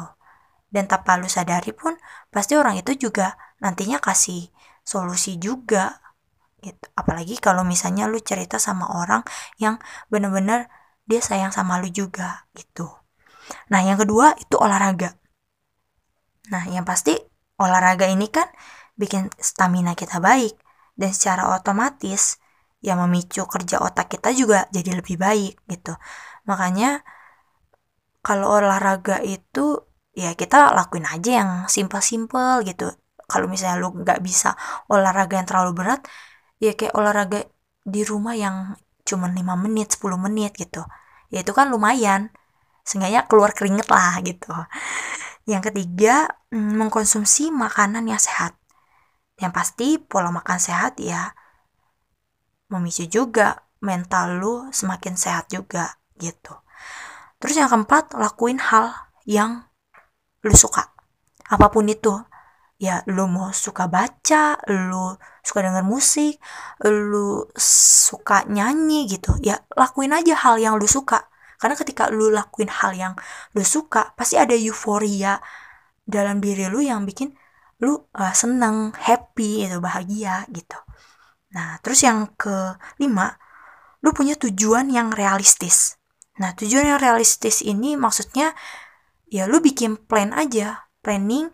Dan 0.71 0.88
tanpa 0.88 1.19
lu 1.19 1.27
sadari 1.27 1.75
pun 1.75 1.99
pasti 2.32 2.56
orang 2.56 2.80
itu 2.80 2.95
juga 2.95 3.36
nantinya 3.60 3.99
kasih 3.99 4.49
solusi 4.82 5.38
juga 5.38 6.00
gitu 6.62 6.86
apalagi 6.93 7.38
kalau 7.41 7.65
misalnya 7.65 8.06
lu 8.06 8.21
cerita 8.21 8.62
sama 8.62 8.86
orang 9.02 9.26
yang 9.58 9.82
bener-bener 10.13 10.69
dia 11.10 11.19
sayang 11.19 11.52
sama 11.52 11.82
lu 11.82 11.89
juga 11.89 12.45
gitu. 12.54 12.88
Nah 13.74 13.82
yang 13.84 13.97
kedua 14.00 14.38
itu 14.38 14.56
olahraga. 14.56 15.17
Nah 16.54 16.63
yang 16.69 16.86
pasti 16.86 17.17
olahraga 17.58 18.08
ini 18.08 18.30
kan 18.30 18.47
bikin 18.95 19.34
stamina 19.41 19.97
kita 19.97 20.21
baik 20.21 20.56
dan 20.95 21.10
secara 21.12 21.52
otomatis 21.58 22.38
ya 22.82 22.97
memicu 22.97 23.45
kerja 23.45 23.78
otak 23.82 24.13
kita 24.13 24.34
juga 24.34 24.69
jadi 24.74 25.02
lebih 25.02 25.17
baik 25.17 25.54
gitu. 25.69 25.97
Makanya 26.50 27.02
kalau 28.21 28.62
olahraga 28.62 29.21
itu 29.26 29.82
ya 30.13 30.38
kita 30.38 30.74
lakuin 30.78 31.06
aja 31.10 31.32
yang 31.41 31.52
simple-simple 31.65 32.62
gitu. 32.69 32.93
Kalau 33.26 33.47
misalnya 33.47 33.80
lu 33.82 33.95
nggak 33.95 34.19
bisa 34.21 34.54
olahraga 34.91 35.39
yang 35.39 35.47
terlalu 35.47 35.71
berat, 35.80 36.02
ya 36.62 36.78
kayak 36.78 36.93
olahraga 36.93 37.50
di 37.82 38.06
rumah 38.06 38.38
yang 38.38 38.78
cuma 39.02 39.26
5 39.26 39.41
menit, 39.65 39.97
10 39.97 40.21
menit 40.21 40.54
gitu. 40.54 40.86
Ya 41.34 41.41
itu 41.41 41.52
kan 41.58 41.74
lumayan. 41.74 42.30
Seenggaknya 42.86 43.26
keluar 43.26 43.58
keringet 43.58 43.89
lah 43.89 44.21
gitu. 44.21 44.54
Yang 45.50 45.74
ketiga 45.74 46.30
mm, 46.54 46.78
mengkonsumsi 46.78 47.50
makanan 47.50 48.06
yang 48.06 48.21
sehat. 48.21 48.54
Yang 49.41 49.52
pasti 49.58 49.88
pola 49.97 50.30
makan 50.30 50.62
sehat 50.62 51.02
ya 51.02 51.34
memicu 52.71 53.04
juga 53.12 53.67
mental 53.84 54.39
lu 54.39 54.56
semakin 54.71 55.19
sehat 55.19 55.52
juga 55.52 56.00
gitu. 56.15 56.56
Terus 57.41 57.58
yang 57.58 57.67
keempat 57.67 58.15
lakuin 58.15 58.62
hal 58.62 58.93
yang 59.28 59.65
lu 60.45 60.56
suka. 60.56 60.93
Apa 61.50 61.67
pun 61.74 61.89
itu. 61.89 62.15
Ya 62.82 63.06
lu 63.06 63.30
mau 63.30 63.54
suka 63.54 63.86
baca 63.86 64.58
lu 64.69 65.13
suka 65.41 65.65
denger 65.65 65.86
musik 65.86 66.38
lu 66.86 67.49
suka 67.58 68.45
nyanyi 68.45 69.10
gitu 69.10 69.34
ya 69.41 69.58
lakuin 69.73 70.13
aja 70.13 70.38
hal 70.38 70.62
yang 70.62 70.77
lu 70.77 70.86
suka. 70.86 71.30
Karena 71.62 71.77
ketika 71.77 72.10
lu 72.10 72.34
lakuin 72.34 72.69
hal 72.69 72.97
yang 72.97 73.13
lu 73.54 73.62
suka 73.62 74.13
pasti 74.17 74.38
ada 74.38 74.58
euforia 74.58 75.38
dalam 76.06 76.41
diri 76.41 76.65
lu 76.69 76.82
yang 76.82 77.06
bikin 77.06 77.34
lu 77.82 77.97
uh, 77.97 78.34
seneng 78.34 78.93
happy 78.97 79.65
itu 79.65 79.77
bahagia 79.82 80.45
gitu. 80.49 80.77
Nah 81.54 81.77
terus 81.82 82.01
yang 82.06 82.34
kelima 82.38 83.38
lu 84.01 84.13
punya 84.13 84.34
tujuan 84.38 84.89
yang 84.89 85.13
realistis. 85.13 85.97
Nah 86.41 86.54
tujuan 86.58 86.97
yang 86.97 86.99
realistis 87.01 87.62
ini 87.62 87.93
maksudnya 87.93 88.54
ya 89.30 89.45
lu 89.45 89.62
bikin 89.62 89.97
plan 89.97 90.34
aja 90.34 90.89
planning 91.01 91.49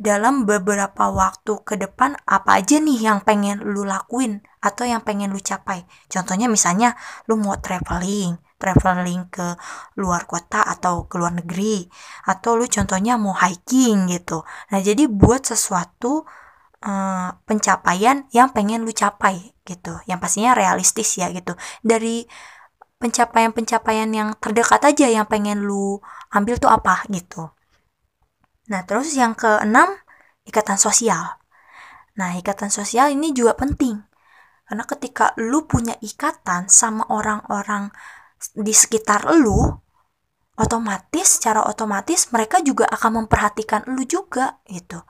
dalam 0.00 0.48
beberapa 0.48 1.12
waktu 1.12 1.60
ke 1.60 1.76
depan 1.76 2.16
apa 2.24 2.64
aja 2.64 2.80
nih 2.80 3.04
yang 3.04 3.20
pengen 3.20 3.60
lu 3.60 3.84
lakuin 3.84 4.40
atau 4.64 4.88
yang 4.88 5.04
pengen 5.04 5.28
lu 5.28 5.40
capai. 5.44 5.84
Contohnya 6.08 6.48
misalnya 6.48 6.96
lu 7.28 7.36
mau 7.36 7.60
traveling, 7.60 8.40
traveling 8.56 9.28
ke 9.28 9.60
luar 10.00 10.24
kota 10.24 10.64
atau 10.64 11.04
ke 11.04 11.20
luar 11.20 11.36
negeri 11.36 11.84
atau 12.24 12.56
lu 12.56 12.64
contohnya 12.64 13.20
mau 13.20 13.36
hiking 13.36 14.08
gitu. 14.08 14.40
Nah, 14.72 14.80
jadi 14.80 15.04
buat 15.04 15.44
sesuatu 15.44 16.24
uh, 16.80 17.28
pencapaian 17.44 18.24
yang 18.32 18.56
pengen 18.56 18.88
lu 18.88 18.96
capai 18.96 19.52
gitu. 19.68 20.00
Yang 20.08 20.18
pastinya 20.24 20.56
realistis 20.56 21.12
ya 21.20 21.28
gitu. 21.28 21.52
Dari 21.84 22.24
pencapaian-pencapaian 23.00 24.08
yang 24.12 24.32
terdekat 24.40 24.80
aja 24.80 25.12
yang 25.12 25.28
pengen 25.28 25.68
lu 25.68 26.00
ambil 26.32 26.56
tuh 26.56 26.72
apa 26.72 27.04
gitu. 27.12 27.52
Nah, 28.70 28.86
terus 28.86 29.12
yang 29.18 29.34
keenam, 29.34 29.98
ikatan 30.46 30.78
sosial. 30.78 31.42
Nah, 32.14 32.38
ikatan 32.38 32.70
sosial 32.70 33.10
ini 33.10 33.34
juga 33.34 33.58
penting. 33.58 33.98
Karena 34.70 34.86
ketika 34.86 35.34
lu 35.34 35.66
punya 35.66 35.98
ikatan 35.98 36.70
sama 36.70 37.02
orang-orang 37.10 37.90
di 38.54 38.70
sekitar 38.70 39.26
lu, 39.34 39.74
otomatis, 40.54 41.40
secara 41.40 41.66
otomatis 41.66 42.30
mereka 42.30 42.62
juga 42.62 42.86
akan 42.86 43.26
memperhatikan 43.26 43.82
lu 43.90 44.06
juga 44.06 44.62
gitu. 44.70 45.02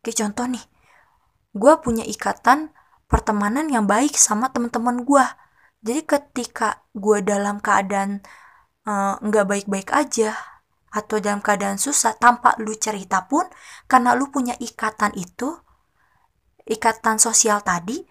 Oke, 0.00 0.16
contoh 0.16 0.48
nih, 0.48 0.64
gue 1.52 1.74
punya 1.84 2.08
ikatan 2.08 2.72
pertemanan 3.10 3.68
yang 3.68 3.84
baik 3.84 4.16
sama 4.16 4.48
teman-teman 4.48 5.04
gue. 5.04 5.26
Jadi 5.84 6.00
ketika 6.08 6.80
gue 6.96 7.20
dalam 7.20 7.60
keadaan 7.60 8.24
eh, 8.88 9.14
nggak 9.20 9.44
uh, 9.44 9.48
baik-baik 9.50 9.92
aja, 9.92 10.32
atau 10.92 11.16
dalam 11.24 11.40
keadaan 11.40 11.80
susah 11.80 12.12
tanpa 12.20 12.52
lu 12.60 12.76
cerita 12.76 13.24
pun 13.24 13.48
karena 13.88 14.12
lu 14.12 14.28
punya 14.28 14.52
ikatan 14.60 15.16
itu 15.16 15.48
ikatan 16.68 17.16
sosial 17.16 17.64
tadi 17.64 18.04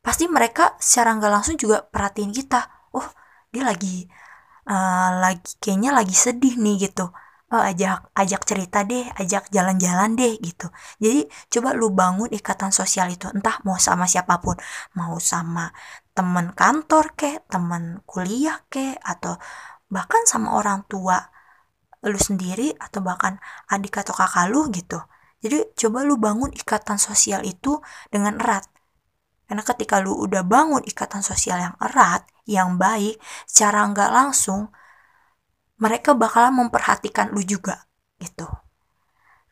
pasti 0.00 0.24
mereka 0.30 0.74
secara 0.80 1.18
nggak 1.18 1.32
langsung 1.32 1.56
juga 1.58 1.82
perhatiin 1.82 2.32
kita. 2.32 2.60
Oh 2.96 3.06
dia 3.52 3.62
lagi 3.66 4.06
uh, 4.70 5.10
lagi 5.22 5.50
kayaknya 5.62 5.90
lagi 5.98 6.14
sedih 6.14 6.54
nih 6.56 6.88
gitu. 6.88 7.06
Oh, 7.46 7.62
ajak 7.62 8.10
ajak 8.18 8.42
cerita 8.42 8.82
deh 8.82 9.06
ajak 9.22 9.54
jalan-jalan 9.54 10.18
deh 10.18 10.34
gitu. 10.42 10.66
Jadi 10.98 11.30
coba 11.52 11.68
lu 11.78 11.94
bangun 11.94 12.26
ikatan 12.34 12.74
sosial 12.74 13.06
itu 13.14 13.30
entah 13.30 13.62
mau 13.62 13.78
sama 13.78 14.04
siapa 14.10 14.42
pun. 14.42 14.56
Mau 14.98 15.14
sama 15.22 15.70
temen 16.16 16.50
kantor 16.58 17.14
ke 17.14 17.30
temen 17.46 18.02
kuliah 18.02 18.58
ke 18.72 18.98
atau 18.98 19.38
bahkan 19.94 20.22
sama 20.26 20.58
orang 20.58 20.82
tua 20.90 21.35
lu 22.08 22.18
sendiri 22.20 22.72
atau 22.78 23.02
bahkan 23.02 23.38
adik 23.70 24.00
atau 24.00 24.14
kakak 24.14 24.46
lu 24.50 24.68
gitu. 24.70 24.98
Jadi 25.42 25.76
coba 25.76 26.02
lu 26.02 26.16
bangun 26.16 26.50
ikatan 26.54 26.96
sosial 26.96 27.44
itu 27.44 27.78
dengan 28.08 28.40
erat. 28.40 28.66
Karena 29.46 29.62
ketika 29.62 30.02
lu 30.02 30.16
udah 30.18 30.42
bangun 30.42 30.82
ikatan 30.82 31.22
sosial 31.22 31.62
yang 31.62 31.74
erat, 31.78 32.26
yang 32.50 32.80
baik, 32.80 33.20
secara 33.46 33.86
nggak 33.86 34.10
langsung, 34.10 34.74
mereka 35.78 36.16
bakalan 36.16 36.66
memperhatikan 36.66 37.30
lu 37.30 37.44
juga 37.44 37.86
gitu. 38.18 38.48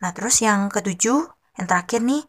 Nah 0.03 0.11
terus 0.11 0.43
yang 0.43 0.67
ketujuh, 0.73 1.31
yang 1.61 1.67
terakhir 1.69 2.03
nih, 2.03 2.25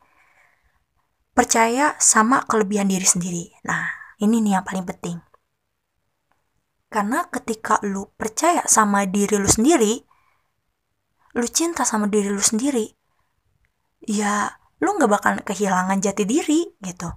percaya 1.34 1.98
sama 1.98 2.44
kelebihan 2.46 2.92
diri 2.92 3.08
sendiri. 3.08 3.46
Nah 3.66 3.90
ini 4.22 4.46
nih 4.46 4.62
yang 4.62 4.66
paling 4.68 4.86
penting. 4.86 5.18
Karena 6.92 7.28
ketika 7.28 7.82
lu 7.84 8.08
percaya 8.16 8.64
sama 8.70 9.04
diri 9.10 9.36
lu 9.36 9.50
sendiri, 9.50 10.06
lu 11.36 11.48
cinta 11.52 11.84
sama 11.84 12.08
diri 12.08 12.32
lu 12.32 12.40
sendiri 12.40 12.88
ya 14.06 14.56
lu 14.80 14.96
nggak 14.96 15.12
bakalan 15.12 15.42
kehilangan 15.42 15.98
jati 16.00 16.24
diri 16.24 16.62
gitu. 16.84 17.10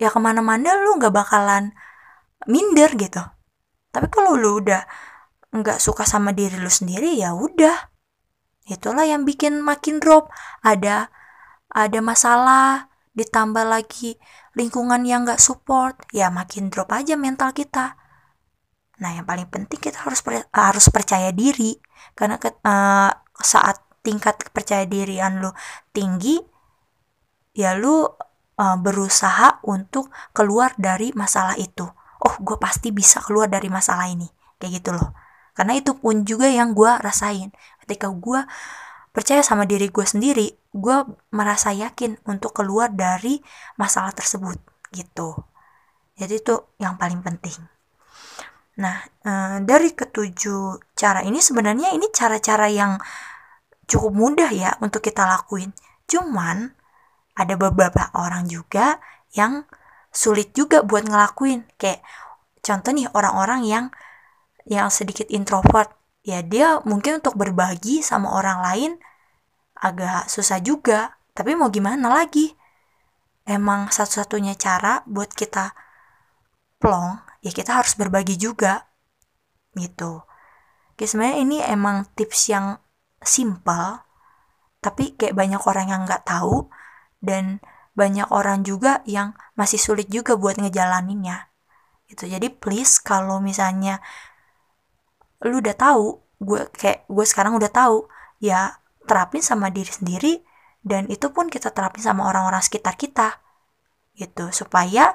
Ya 0.00 0.08
ke 0.08 0.18
mana-mana 0.20 0.76
lu 0.80 0.96
nggak 0.96 1.12
bakalan 1.12 1.72
minder 2.48 2.92
gitu. 2.96 3.20
Tapi 3.90 4.06
kalau 4.08 4.36
lu 4.36 4.60
udah 4.62 4.84
nggak 5.50 5.82
suka 5.82 6.06
sama 6.06 6.30
diri 6.30 6.56
lu 6.60 6.70
sendiri 6.70 7.16
ya 7.18 7.34
udah. 7.34 7.90
Itulah 8.70 9.08
yang 9.08 9.26
bikin 9.26 9.64
makin 9.64 9.98
drop. 9.98 10.30
Ada 10.62 11.10
ada 11.70 11.98
masalah 12.02 12.90
ditambah 13.14 13.66
lagi 13.66 14.16
lingkungan 14.54 15.02
yang 15.02 15.26
nggak 15.26 15.42
support 15.42 15.98
ya 16.14 16.30
makin 16.30 16.70
drop 16.70 16.90
aja 16.94 17.14
mental 17.14 17.50
kita. 17.54 17.98
Nah 19.00 19.10
yang 19.16 19.24
paling 19.24 19.48
penting 19.48 19.80
kita 19.80 20.04
harus 20.04 20.20
per, 20.20 20.46
harus 20.52 20.86
percaya 20.92 21.32
diri. 21.32 21.78
Karena 22.12 22.36
uh, 22.36 23.10
saat 23.42 23.80
tingkat 24.00 24.48
percaya 24.54 24.88
dirian 24.88 25.44
lu 25.44 25.52
tinggi 25.92 26.40
ya 27.52 27.76
lu 27.76 28.06
uh, 28.06 28.76
berusaha 28.80 29.60
untuk 29.66 30.08
keluar 30.32 30.72
dari 30.80 31.12
masalah 31.12 31.56
itu. 31.60 31.84
Oh 32.20 32.34
gue 32.40 32.56
pasti 32.60 32.92
bisa 32.92 33.20
keluar 33.24 33.48
dari 33.48 33.72
masalah 33.72 34.08
ini. 34.08 34.28
Kayak 34.60 34.72
gitu 34.80 34.90
loh. 34.96 35.16
Karena 35.56 35.76
itu 35.76 35.96
pun 35.96 36.24
juga 36.24 36.48
yang 36.48 36.72
gue 36.76 36.92
rasain. 37.00 37.52
Ketika 37.84 38.12
gue 38.12 38.40
percaya 39.10 39.42
sama 39.42 39.66
diri 39.66 39.90
gue 39.90 40.06
sendiri 40.06 40.60
gue 40.70 40.96
merasa 41.34 41.74
yakin 41.74 42.22
untuk 42.30 42.54
keluar 42.54 42.94
dari 42.94 43.42
masalah 43.74 44.14
tersebut 44.14 44.58
gitu. 44.94 45.34
Jadi 46.14 46.38
itu 46.38 46.54
yang 46.78 46.94
paling 46.94 47.24
penting. 47.26 47.58
Nah 48.78 49.02
e, 49.26 49.32
dari 49.66 49.90
ketujuh 49.90 50.94
cara 50.94 51.26
ini 51.26 51.42
sebenarnya 51.42 51.90
ini 51.90 52.06
cara-cara 52.14 52.70
yang 52.70 53.02
cukup 53.90 54.12
mudah 54.14 54.50
ya 54.54 54.78
untuk 54.78 55.02
kita 55.02 55.26
lakuin 55.26 55.74
cuman 56.06 56.70
ada 57.34 57.54
beberapa 57.58 58.14
orang 58.14 58.46
juga 58.46 59.02
yang 59.34 59.66
sulit 60.14 60.54
juga 60.54 60.86
buat 60.86 61.06
ngelakuin 61.06 61.66
kayak 61.74 62.02
contoh 62.62 62.94
nih 62.94 63.10
orang-orang 63.10 63.66
yang 63.66 63.84
yang 64.68 64.86
sedikit 64.92 65.26
introvert 65.34 65.90
ya 66.22 66.44
dia 66.46 66.78
mungkin 66.86 67.18
untuk 67.18 67.34
berbagi 67.34 68.04
sama 68.06 68.30
orang 68.30 68.62
lain 68.62 68.92
agak 69.80 70.28
susah 70.28 70.60
juga. 70.60 71.16
Tapi 71.32 71.56
mau 71.56 71.72
gimana 71.72 72.12
lagi? 72.12 72.52
Emang 73.48 73.88
satu-satunya 73.88 74.54
cara 74.54 75.00
buat 75.08 75.32
kita 75.32 75.72
plong, 76.78 77.18
ya 77.40 77.50
kita 77.50 77.80
harus 77.80 77.96
berbagi 77.96 78.36
juga. 78.36 78.86
Gitu. 79.72 80.20
Oke, 80.94 81.04
sebenarnya 81.08 81.38
ini 81.40 81.58
emang 81.64 82.04
tips 82.12 82.52
yang 82.52 82.76
simple, 83.22 84.04
tapi 84.80 85.14
kayak 85.16 85.36
banyak 85.36 85.62
orang 85.64 85.86
yang 85.92 86.02
nggak 86.08 86.24
tahu, 86.26 86.68
dan 87.20 87.60
banyak 87.94 88.26
orang 88.32 88.64
juga 88.64 89.04
yang 89.04 89.36
masih 89.54 89.76
sulit 89.76 90.08
juga 90.08 90.36
buat 90.40 90.56
ngejalaninnya. 90.56 91.52
Gitu. 92.08 92.26
Jadi 92.26 92.48
please 92.50 92.98
kalau 92.98 93.38
misalnya 93.38 94.00
lu 95.44 95.60
udah 95.60 95.76
tahu, 95.76 96.20
gue 96.40 96.68
kayak 96.74 97.06
gue 97.06 97.26
sekarang 97.28 97.56
udah 97.56 97.70
tahu, 97.70 98.08
ya 98.40 98.80
terapin 99.04 99.44
sama 99.44 99.68
diri 99.68 99.90
sendiri 99.90 100.32
dan 100.80 101.10
itu 101.12 101.28
pun 101.34 101.52
kita 101.52 101.74
terapin 101.74 102.00
sama 102.00 102.28
orang-orang 102.28 102.64
sekitar 102.64 102.96
kita 102.96 103.42
gitu 104.16 104.48
supaya 104.52 105.12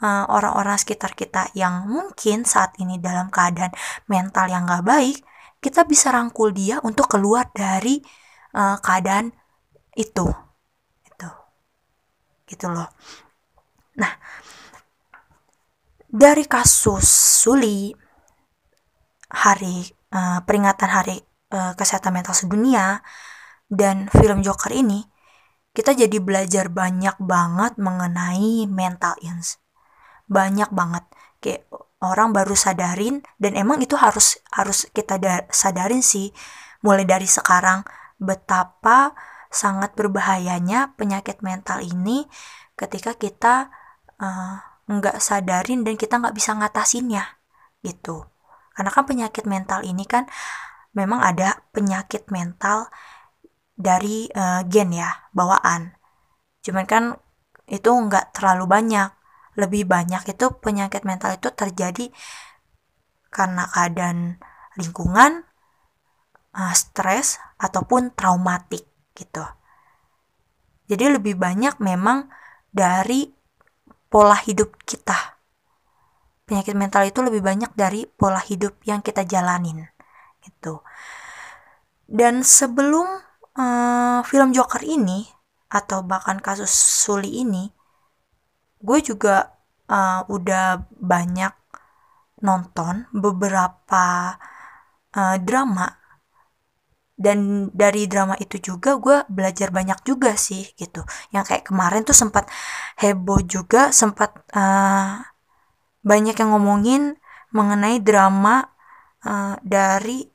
uh, 0.00 0.24
orang-orang 0.32 0.80
sekitar 0.80 1.12
kita 1.12 1.52
yang 1.52 1.84
mungkin 1.88 2.48
saat 2.48 2.76
ini 2.80 3.00
dalam 3.00 3.28
keadaan 3.28 3.72
mental 4.08 4.48
yang 4.48 4.64
gak 4.68 4.84
baik 4.84 5.18
kita 5.64 5.88
bisa 5.88 6.12
rangkul 6.12 6.52
dia 6.52 6.76
untuk 6.84 7.08
keluar 7.08 7.48
dari 7.56 7.96
uh, 8.52 8.76
keadaan 8.84 9.32
itu. 9.96 10.28
Itu. 11.08 11.30
Gitu 12.44 12.66
loh. 12.68 12.92
Nah 13.96 14.12
dari 16.04 16.44
kasus 16.44 17.08
Suli 17.40 17.90
hari 19.32 19.88
uh, 20.12 20.44
peringatan 20.44 20.90
hari 20.92 21.16
uh, 21.56 21.72
kesehatan 21.72 22.12
mental 22.12 22.36
sedunia 22.36 23.00
dan 23.66 24.06
film 24.12 24.44
Joker 24.44 24.70
ini 24.70 25.02
kita 25.74 25.90
jadi 25.90 26.22
belajar 26.22 26.70
banyak 26.70 27.18
banget 27.18 27.74
mengenai 27.82 28.70
mental 28.70 29.18
illness. 29.26 29.58
Banyak 30.30 30.70
banget. 30.70 31.02
Kayak 31.42 31.66
orang 32.04 32.36
baru 32.36 32.52
sadarin 32.52 33.24
dan 33.40 33.56
emang 33.56 33.80
itu 33.80 33.96
harus 33.96 34.36
harus 34.52 34.84
kita 34.92 35.16
sadarin 35.50 36.04
sih 36.04 36.30
mulai 36.84 37.08
dari 37.08 37.24
sekarang 37.24 37.82
betapa 38.20 39.16
sangat 39.48 39.96
berbahayanya 39.96 40.92
penyakit 40.98 41.40
mental 41.40 41.80
ini 41.80 42.28
ketika 42.76 43.16
kita 43.16 43.72
uh, 44.20 44.60
nggak 44.84 45.16
sadarin 45.22 45.86
dan 45.86 45.96
kita 45.96 46.20
nggak 46.20 46.36
bisa 46.36 46.52
ngatasinnya 46.52 47.40
gitu 47.80 48.28
karena 48.74 48.90
kan 48.90 49.04
penyakit 49.06 49.46
mental 49.46 49.86
ini 49.86 50.02
kan 50.04 50.26
memang 50.94 51.22
ada 51.22 51.62
penyakit 51.74 52.26
mental 52.30 52.90
dari 53.74 54.30
uh, 54.30 54.62
gen 54.66 54.94
ya, 54.94 55.10
bawaan. 55.34 55.94
Cuman 56.62 56.86
kan 56.86 57.04
itu 57.66 57.90
nggak 57.90 58.34
terlalu 58.34 58.66
banyak. 58.70 59.10
Lebih 59.54 59.86
banyak 59.86 60.22
itu 60.30 60.46
penyakit 60.58 61.06
mental 61.06 61.38
itu 61.38 61.50
terjadi 61.54 62.10
karena 63.30 63.66
keadaan 63.70 64.38
lingkungan, 64.78 65.46
uh, 66.54 66.74
stres, 66.74 67.42
ataupun 67.58 68.14
traumatik 68.14 68.86
gitu. 69.14 69.42
Jadi 70.90 71.16
lebih 71.16 71.34
banyak 71.38 71.80
memang 71.80 72.28
dari 72.70 73.30
pola 74.10 74.36
hidup 74.38 74.78
kita. 74.86 75.38
Penyakit 76.44 76.76
mental 76.76 77.08
itu 77.08 77.24
lebih 77.24 77.40
banyak 77.40 77.72
dari 77.72 78.04
pola 78.04 78.38
hidup 78.38 78.78
yang 78.84 79.00
kita 79.00 79.24
jalanin 79.24 79.88
gitu. 80.44 80.84
Dan 82.04 82.44
sebelum 82.44 83.08
uh, 83.56 84.20
film 84.28 84.52
Joker 84.52 84.84
ini 84.84 85.24
atau 85.72 86.04
bahkan 86.04 86.38
kasus 86.38 86.70
Suli 86.70 87.42
ini, 87.42 87.72
gue 88.84 88.98
juga 89.00 89.56
uh, 89.88 90.28
udah 90.28 90.84
banyak 91.00 91.54
nonton 92.44 93.08
beberapa 93.16 94.36
uh, 95.16 95.36
drama 95.40 95.88
dan 97.14 97.70
dari 97.70 98.10
drama 98.10 98.34
itu 98.42 98.58
juga 98.58 98.98
gue 98.98 99.22
belajar 99.30 99.70
banyak 99.70 100.02
juga 100.02 100.34
sih 100.34 100.66
gitu 100.74 101.06
yang 101.30 101.46
kayak 101.46 101.64
kemarin 101.70 102.02
tuh 102.02 102.12
sempat 102.12 102.50
heboh 103.00 103.40
juga 103.46 103.94
sempat 103.94 104.34
uh, 104.52 105.22
banyak 106.04 106.36
yang 106.36 106.50
ngomongin 106.52 107.16
mengenai 107.54 108.02
drama 108.02 108.66
uh, 109.24 109.56
dari 109.64 110.34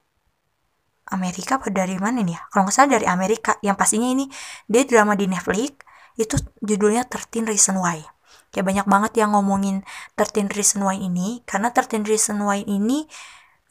Amerika 1.09 1.57
apa 1.57 1.73
dari 1.73 1.97
mana 1.97 2.21
nih 2.21 2.37
ya? 2.37 2.41
Kalau 2.53 2.61
nggak 2.69 2.75
salah 2.75 2.91
dari 2.97 3.05
Amerika. 3.09 3.57
Yang 3.65 3.75
pastinya 3.81 4.09
ini 4.09 4.29
dia 4.69 4.85
drama 4.85 5.17
di 5.17 5.25
Netflix. 5.25 5.81
Itu 6.13 6.37
judulnya 6.61 7.09
13 7.09 7.49
Reason 7.49 7.77
Why. 7.81 8.18
Kayak 8.49 8.65
banyak 8.65 8.87
banget 8.89 9.11
yang 9.21 9.37
ngomongin 9.37 9.85
13 10.17 10.49
Reason 10.53 10.81
Why 10.81 10.97
ini. 10.99 11.41
Karena 11.45 11.69
13 11.69 12.05
Reason 12.05 12.37
Why 12.41 12.65
ini 12.65 13.05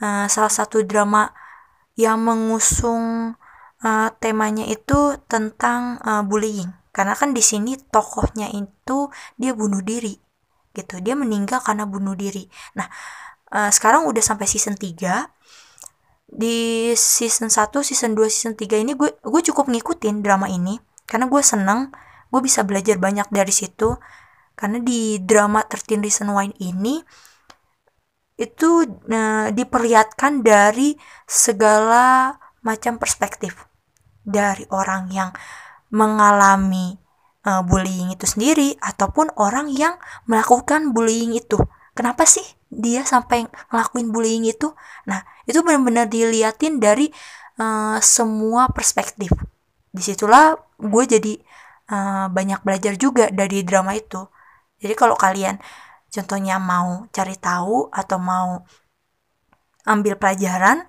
uh, 0.03 0.27
salah 0.31 0.53
satu 0.53 0.87
drama 0.87 1.31
yang 1.99 2.23
mengusung 2.23 3.35
uh, 3.83 4.09
temanya 4.23 4.65
itu 4.67 5.19
tentang 5.27 5.99
uh, 6.07 6.23
bullying. 6.23 6.71
Karena 6.95 7.15
kan 7.15 7.35
di 7.35 7.43
sini 7.43 7.79
tokohnya 7.79 8.51
itu 8.51 9.11
dia 9.39 9.53
bunuh 9.55 9.83
diri. 9.83 10.15
Gitu. 10.75 11.03
Dia 11.03 11.19
meninggal 11.19 11.59
karena 11.63 11.87
bunuh 11.87 12.15
diri. 12.15 12.47
Nah, 12.79 12.87
uh, 13.51 13.71
sekarang 13.71 14.07
udah 14.07 14.23
sampai 14.23 14.47
season 14.47 14.79
3 14.79 15.39
di 16.29 16.93
season 16.93 17.49
1, 17.49 17.73
season 17.81 18.13
2, 18.13 18.29
season 18.29 18.53
3 18.53 18.85
ini 18.85 18.93
gue 18.93 19.17
gue 19.17 19.43
cukup 19.49 19.73
ngikutin 19.73 20.21
drama 20.21 20.45
ini 20.53 20.77
karena 21.09 21.25
gue 21.25 21.41
seneng 21.41 21.89
gue 22.29 22.41
bisa 22.45 22.61
belajar 22.69 23.01
banyak 23.01 23.25
dari 23.33 23.49
situ 23.49 23.97
karena 24.59 24.83
di 24.83 25.23
drama 25.23 25.63
13 25.63 26.03
Reason 26.03 26.27
Why 26.35 26.51
ini 26.59 26.99
itu 28.35 28.83
uh, 28.87 29.47
diperlihatkan 29.55 30.43
dari 30.43 30.99
segala 31.31 32.35
macam 32.67 32.99
perspektif. 32.99 33.71
Dari 34.27 34.67
orang 34.75 35.15
yang 35.15 35.31
mengalami 35.95 36.99
uh, 37.47 37.63
bullying 37.63 38.11
itu 38.19 38.27
sendiri 38.27 38.75
ataupun 38.83 39.31
orang 39.39 39.71
yang 39.71 39.95
melakukan 40.27 40.91
bullying 40.91 41.39
itu. 41.39 41.59
Kenapa 41.95 42.27
sih 42.27 42.45
dia 42.71 43.07
sampai 43.07 43.47
ngelakuin 43.71 44.11
bullying 44.11 44.45
itu? 44.47 44.75
Nah 45.07 45.23
itu 45.47 45.63
benar-benar 45.63 46.11
diliatin 46.11 46.83
dari 46.83 47.11
uh, 47.63 47.99
semua 48.03 48.71
perspektif. 48.75 49.31
Di 49.91 50.03
situlah 50.03 50.59
gue 50.79 51.05
jadi 51.07 51.35
uh, 51.91 52.27
banyak 52.31 52.63
belajar 52.63 52.95
juga 52.95 53.31
dari 53.35 53.63
drama 53.63 53.95
itu 53.95 54.27
jadi 54.79 54.95
kalau 54.95 55.15
kalian 55.15 55.59
contohnya 56.09 56.57
mau 56.57 57.07
cari 57.13 57.37
tahu 57.37 57.93
atau 57.93 58.19
mau 58.19 58.65
ambil 59.85 60.17
pelajaran 60.17 60.89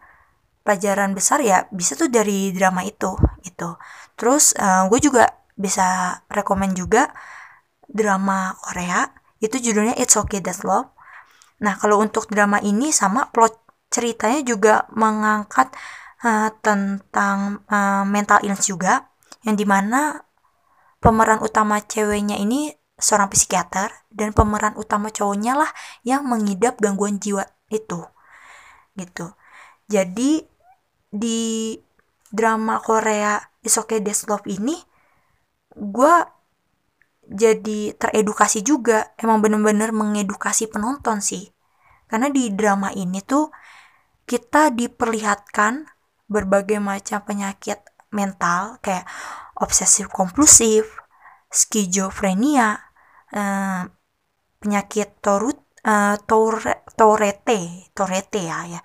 pelajaran 0.63 1.15
besar 1.17 1.39
ya 1.41 1.65
bisa 1.73 1.95
tuh 1.95 2.11
dari 2.11 2.53
drama 2.55 2.85
itu 2.85 3.15
itu 3.43 3.69
terus 4.15 4.53
uh, 4.59 4.85
gue 4.87 4.99
juga 5.01 5.27
bisa 5.59 6.19
rekomend 6.31 6.77
juga 6.77 7.11
drama 7.89 8.55
Korea 8.61 9.09
itu 9.39 9.55
judulnya 9.59 9.95
It's 9.95 10.15
Okay 10.15 10.43
That's 10.43 10.67
Love. 10.67 10.91
Nah, 11.63 11.75
kalau 11.75 11.99
untuk 11.99 12.31
drama 12.31 12.59
ini 12.63 12.91
sama 12.91 13.27
plot 13.31 13.55
ceritanya 13.91 14.45
juga 14.45 14.87
mengangkat 14.93 15.73
uh, 16.23 16.51
tentang 16.63 17.63
uh, 17.67 18.03
mental 18.07 18.39
illness 18.45 18.69
juga 18.69 19.11
yang 19.43 19.55
di 19.55 19.65
mana 19.67 20.23
pemeran 20.99 21.39
utama 21.39 21.79
ceweknya 21.83 22.35
ini 22.39 22.75
seorang 22.99 23.31
psikiater 23.31 23.89
dan 24.11 24.35
pemeran 24.35 24.75
utama 24.75 25.09
cowoknya 25.09 25.55
lah 25.55 25.71
yang 26.03 26.27
mengidap 26.27 26.77
gangguan 26.77 27.17
jiwa 27.17 27.47
itu 27.71 28.03
gitu. 28.99 29.31
Jadi 29.89 30.43
di 31.09 31.73
drama 32.29 32.77
Korea 32.77 33.41
It's 33.65 33.79
Okay 33.79 34.03
Love 34.03 34.45
ini 34.45 34.77
gue 35.73 36.15
jadi 37.29 37.93
teredukasi 37.93 38.65
juga 38.65 39.13
emang 39.15 39.39
bener-bener 39.39 39.93
mengedukasi 39.93 40.67
penonton 40.69 41.21
sih. 41.21 41.49
Karena 42.09 42.27
di 42.33 42.49
drama 42.49 42.89
ini 42.89 43.21
tuh 43.21 43.53
kita 44.25 44.73
diperlihatkan 44.73 45.85
berbagai 46.29 46.81
macam 46.81 47.21
penyakit 47.25 47.81
mental 48.09 48.81
kayak 48.81 49.05
obsesif 49.57 50.09
kompulsif, 50.09 50.85
skizofrenia, 51.53 52.88
uh, 53.33 53.83
penyakit 54.59 55.19
torut, 55.23 55.57
uh, 55.85 56.15
tore, 56.23 56.83
torete, 56.95 57.91
torete 57.95 58.41
ya 58.43 58.65
ya, 58.67 58.81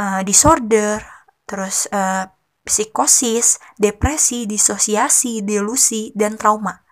uh, 0.00 0.20
disorder, 0.24 1.00
terus 1.44 1.86
uh, 1.92 2.26
psikosis, 2.64 3.60
depresi, 3.80 4.44
disosiasi, 4.44 5.40
delusi, 5.40 6.12
dan 6.12 6.36
trauma. 6.36 6.84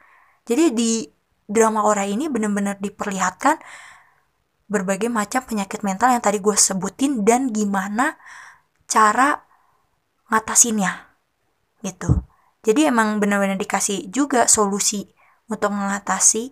Jadi 0.49 0.73
di 0.73 0.93
drama 1.47 1.85
Ora 1.87 2.09
ini 2.09 2.27
benar-benar 2.33 2.81
diperlihatkan 2.83 3.61
berbagai 4.67 5.07
macam 5.07 5.47
penyakit 5.47 5.87
mental 5.87 6.11
yang 6.11 6.23
tadi 6.23 6.43
gue 6.43 6.57
sebutin 6.59 7.23
dan 7.23 7.55
gimana 7.55 8.19
cara 8.91 9.47
ngatasinnya 10.27 10.91
gitu. 11.87 12.27
Jadi 12.67 12.91
emang 12.91 13.23
benar-benar 13.23 13.63
dikasih 13.63 14.11
juga 14.11 14.51
solusi 14.51 15.07
untuk 15.47 15.71
mengatasi 15.71 16.51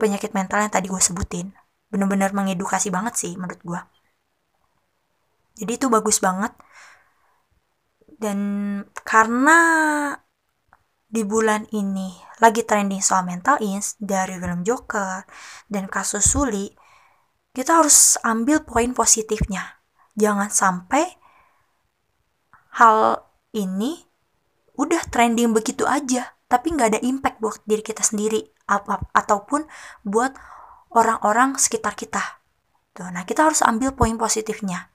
penyakit 0.00 0.32
mental 0.32 0.64
yang 0.64 0.72
tadi 0.72 0.88
gue 0.88 1.02
sebutin. 1.02 1.52
Benar-benar 1.90 2.32
mengedukasi 2.32 2.88
banget 2.88 3.14
sih 3.18 3.32
menurut 3.34 3.60
gue. 3.60 3.80
Jadi 5.60 5.72
itu 5.76 5.86
bagus 5.92 6.22
banget. 6.22 6.54
Dan 8.20 8.38
karena 9.04 9.58
di 11.10 11.26
bulan 11.26 11.66
ini 11.74 12.14
lagi 12.38 12.62
trending 12.62 13.02
soal 13.02 13.26
mental 13.26 13.58
ins 13.58 13.98
dari 13.98 14.38
film 14.38 14.62
Joker 14.62 15.26
dan 15.66 15.90
kasus 15.90 16.24
Suli, 16.24 16.70
kita 17.50 17.82
harus 17.82 18.14
ambil 18.22 18.62
poin 18.62 18.94
positifnya. 18.94 19.82
Jangan 20.14 20.48
sampai 20.52 21.04
hal 22.78 23.26
ini 23.50 24.06
udah 24.78 25.02
trending 25.10 25.50
begitu 25.50 25.84
aja 25.84 26.39
tapi 26.50 26.74
nggak 26.74 26.98
ada 26.98 27.00
impact 27.06 27.38
buat 27.38 27.62
diri 27.62 27.86
kita 27.86 28.02
sendiri 28.02 28.42
apa 28.66 29.06
ataupun 29.14 29.70
buat 30.02 30.34
orang-orang 30.90 31.54
sekitar 31.54 31.94
kita. 31.94 32.42
Tuh 32.90 33.06
nah 33.14 33.22
kita 33.22 33.46
harus 33.46 33.62
ambil 33.62 33.94
poin 33.94 34.18
positifnya. 34.18 34.90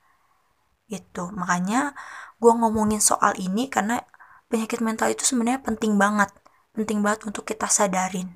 Itu 0.91 1.31
makanya 1.31 1.95
gue 2.43 2.51
ngomongin 2.51 2.99
soal 2.99 3.31
ini 3.39 3.71
karena 3.71 4.03
penyakit 4.51 4.83
mental 4.83 5.15
itu 5.15 5.23
sebenarnya 5.23 5.63
penting 5.63 5.95
banget. 5.95 6.27
Penting 6.75 6.99
banget 6.99 7.23
untuk 7.23 7.47
kita 7.47 7.71
sadarin. 7.71 8.35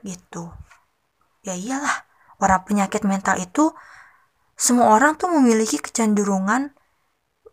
Gitu. 0.00 0.48
Ya 1.44 1.52
iyalah 1.52 2.08
orang 2.40 2.64
penyakit 2.64 3.04
mental 3.04 3.36
itu 3.36 3.76
semua 4.56 4.96
orang 4.96 5.20
tuh 5.20 5.28
memiliki 5.28 5.76
kecenderungan 5.76 6.72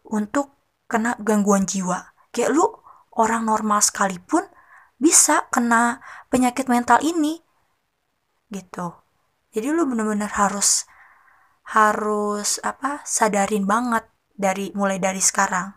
untuk 0.07 0.55
kena 0.87 1.19
gangguan 1.19 1.67
jiwa. 1.67 2.15
Kayak 2.31 2.55
lu 2.55 2.67
orang 3.19 3.43
normal 3.43 3.83
sekalipun 3.83 4.47
bisa 4.97 5.45
kena 5.53 6.01
penyakit 6.31 6.65
mental 6.69 6.99
ini 7.05 7.41
gitu. 8.49 8.95
Jadi 9.53 9.67
lu 9.73 9.83
bener-bener 9.89 10.29
harus 10.29 10.85
harus 11.67 12.63
apa 12.63 13.03
sadarin 13.03 13.67
banget 13.67 14.07
dari 14.33 14.71
mulai 14.73 14.97
dari 15.01 15.19
sekarang. 15.19 15.75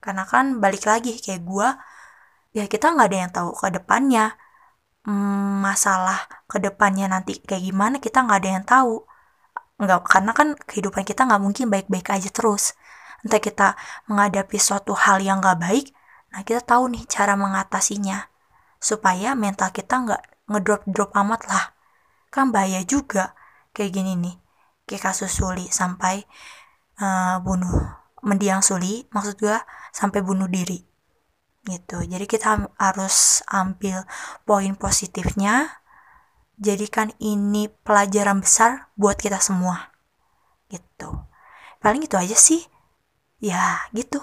Karena 0.00 0.24
kan 0.24 0.62
balik 0.62 0.84
lagi 0.88 1.18
kayak 1.20 1.42
gua 1.44 1.68
ya 2.56 2.64
kita 2.66 2.94
nggak 2.94 3.08
ada 3.10 3.18
yang 3.22 3.32
tahu 3.32 3.50
ke 3.56 3.68
depannya. 3.76 4.36
Hmm, 5.06 5.64
masalah 5.64 6.28
ke 6.50 6.60
depannya 6.60 7.08
nanti 7.08 7.40
kayak 7.40 7.64
gimana 7.64 7.96
kita 8.04 8.24
nggak 8.24 8.38
ada 8.40 8.50
yang 8.56 8.66
tahu. 8.68 8.94
Nggak 9.80 10.00
karena 10.12 10.32
kan 10.38 10.48
kehidupan 10.68 11.04
kita 11.08 11.24
nggak 11.28 11.42
mungkin 11.42 11.66
baik-baik 11.72 12.08
aja 12.16 12.30
terus. 12.32 12.76
Entah 13.24 13.40
kita 13.42 13.66
menghadapi 14.08 14.56
suatu 14.60 14.92
hal 14.96 15.20
yang 15.24 15.40
nggak 15.44 15.58
baik 15.60 15.86
Nah 16.30 16.40
kita 16.46 16.62
tahu 16.62 16.94
nih 16.94 17.04
cara 17.10 17.34
mengatasinya 17.34 18.29
supaya 18.80 19.36
mental 19.36 19.70
kita 19.70 19.94
nggak 20.02 20.22
ngedrop-drop 20.50 21.12
amat 21.14 21.40
lah. 21.46 21.64
Kan 22.32 22.50
bahaya 22.50 22.82
juga 22.82 23.36
kayak 23.76 23.92
gini 23.94 24.16
nih. 24.16 24.36
Kayak 24.88 25.12
kasus 25.14 25.30
Suli 25.30 25.70
sampai 25.70 26.26
uh, 26.98 27.38
bunuh 27.44 27.70
mendiang 28.24 28.64
Suli, 28.64 29.06
maksud 29.14 29.38
gue 29.38 29.54
sampai 29.94 30.24
bunuh 30.24 30.50
diri 30.50 30.90
gitu. 31.68 32.00
Jadi 32.00 32.24
kita 32.24 32.72
harus 32.80 33.44
ambil 33.52 34.08
poin 34.48 34.72
positifnya. 34.74 35.80
Jadikan 36.60 37.12
ini 37.20 37.72
pelajaran 37.84 38.44
besar 38.44 38.92
buat 38.96 39.16
kita 39.16 39.40
semua. 39.40 39.96
Gitu. 40.68 41.08
Paling 41.80 42.04
itu 42.04 42.16
aja 42.20 42.36
sih. 42.36 42.60
Ya, 43.40 43.88
gitu. 43.96 44.20